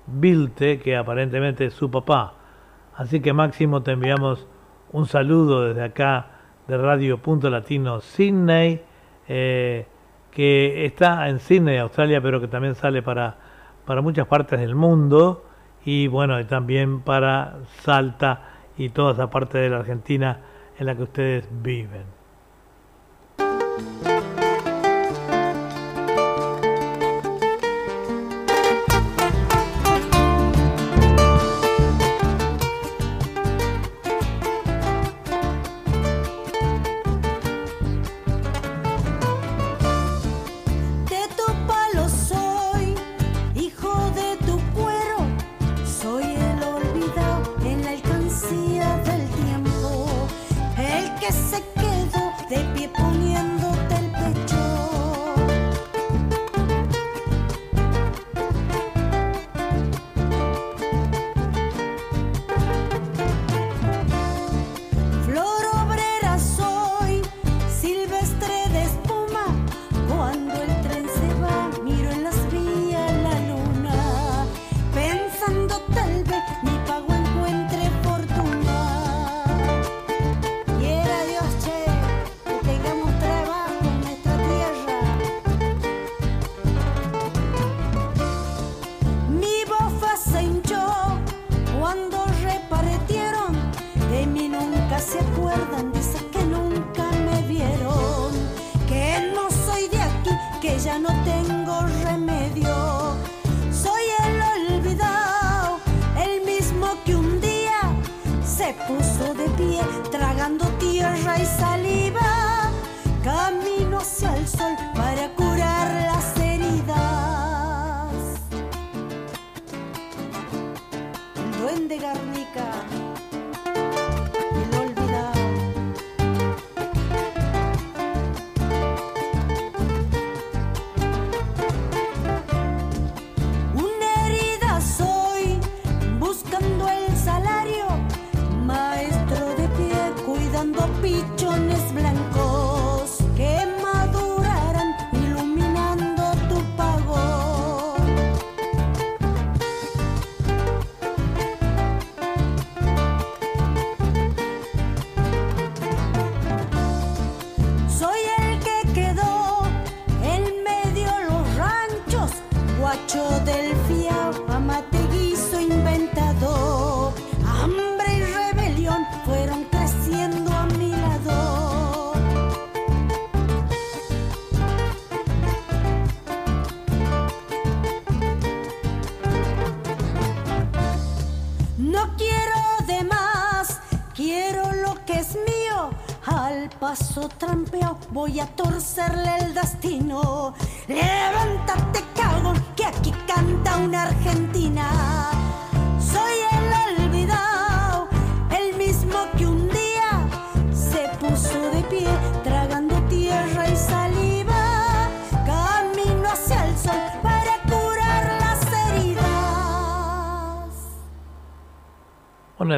[0.06, 2.34] Vilte, que aparentemente es su papá.
[2.96, 4.48] Así que Máximo te enviamos
[4.92, 6.28] un saludo desde acá
[6.68, 8.82] de Radio Punto Latino Sydney,
[9.28, 9.86] eh,
[10.38, 13.38] que está en Sydney, Australia, pero que también sale para,
[13.88, 15.44] para muchas partes del mundo
[15.84, 18.44] y bueno, y también para Salta
[18.78, 20.42] y toda esa parte de la Argentina
[20.78, 22.17] en la que ustedes viven.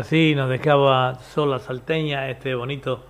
[0.10, 3.06] Así nos dejaba sola salteña este bonito,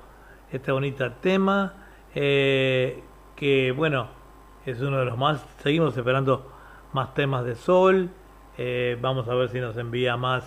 [0.51, 1.73] este bonito tema,
[2.13, 3.01] eh,
[3.37, 4.09] que bueno,
[4.65, 6.51] es uno de los más, seguimos esperando
[6.91, 8.09] más temas de Sol,
[8.57, 10.43] eh, vamos a ver si nos envía más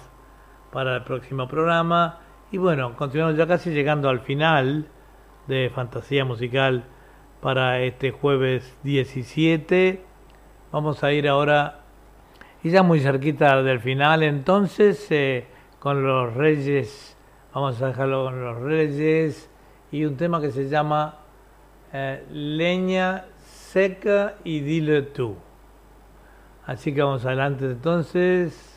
[0.71, 2.19] para el próximo programa,
[2.51, 4.89] y bueno, continuamos ya casi llegando al final
[5.47, 6.85] de Fantasía Musical
[7.41, 10.05] para este jueves 17,
[10.71, 11.81] vamos a ir ahora
[12.63, 15.47] y ya muy cerquita del final, entonces eh,
[15.83, 17.17] con los Reyes,
[17.53, 19.51] vamos a dejarlo con los Reyes
[19.91, 21.17] y un tema que se llama
[21.93, 25.35] eh, Leña seca y dile tú.
[26.67, 28.72] Así que vamos adelante entonces.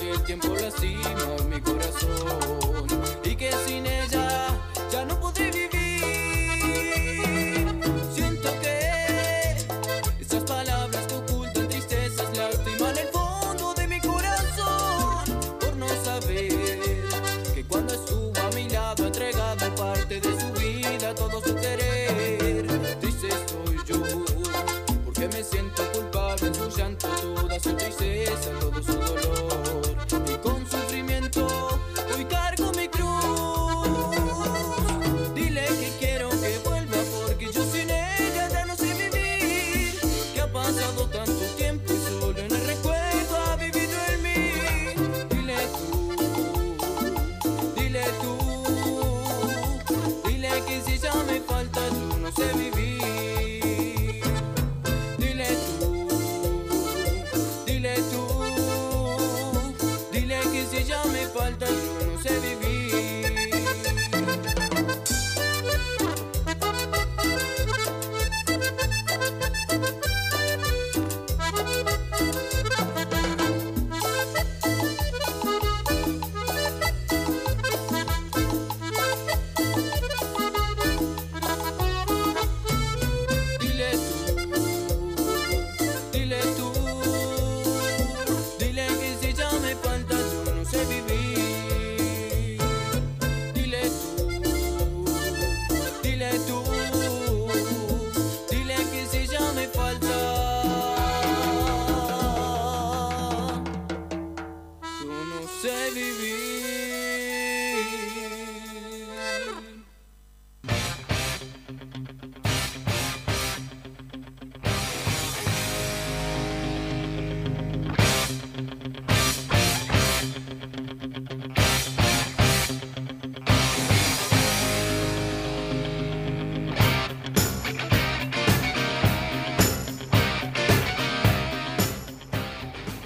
[0.00, 2.86] que el tiempo lastima mi corazón.
[3.24, 4.21] Y que sin ella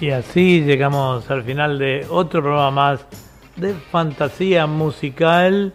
[0.07, 3.05] Y así llegamos al final de otro programa más
[3.57, 5.73] de Fantasía Musical.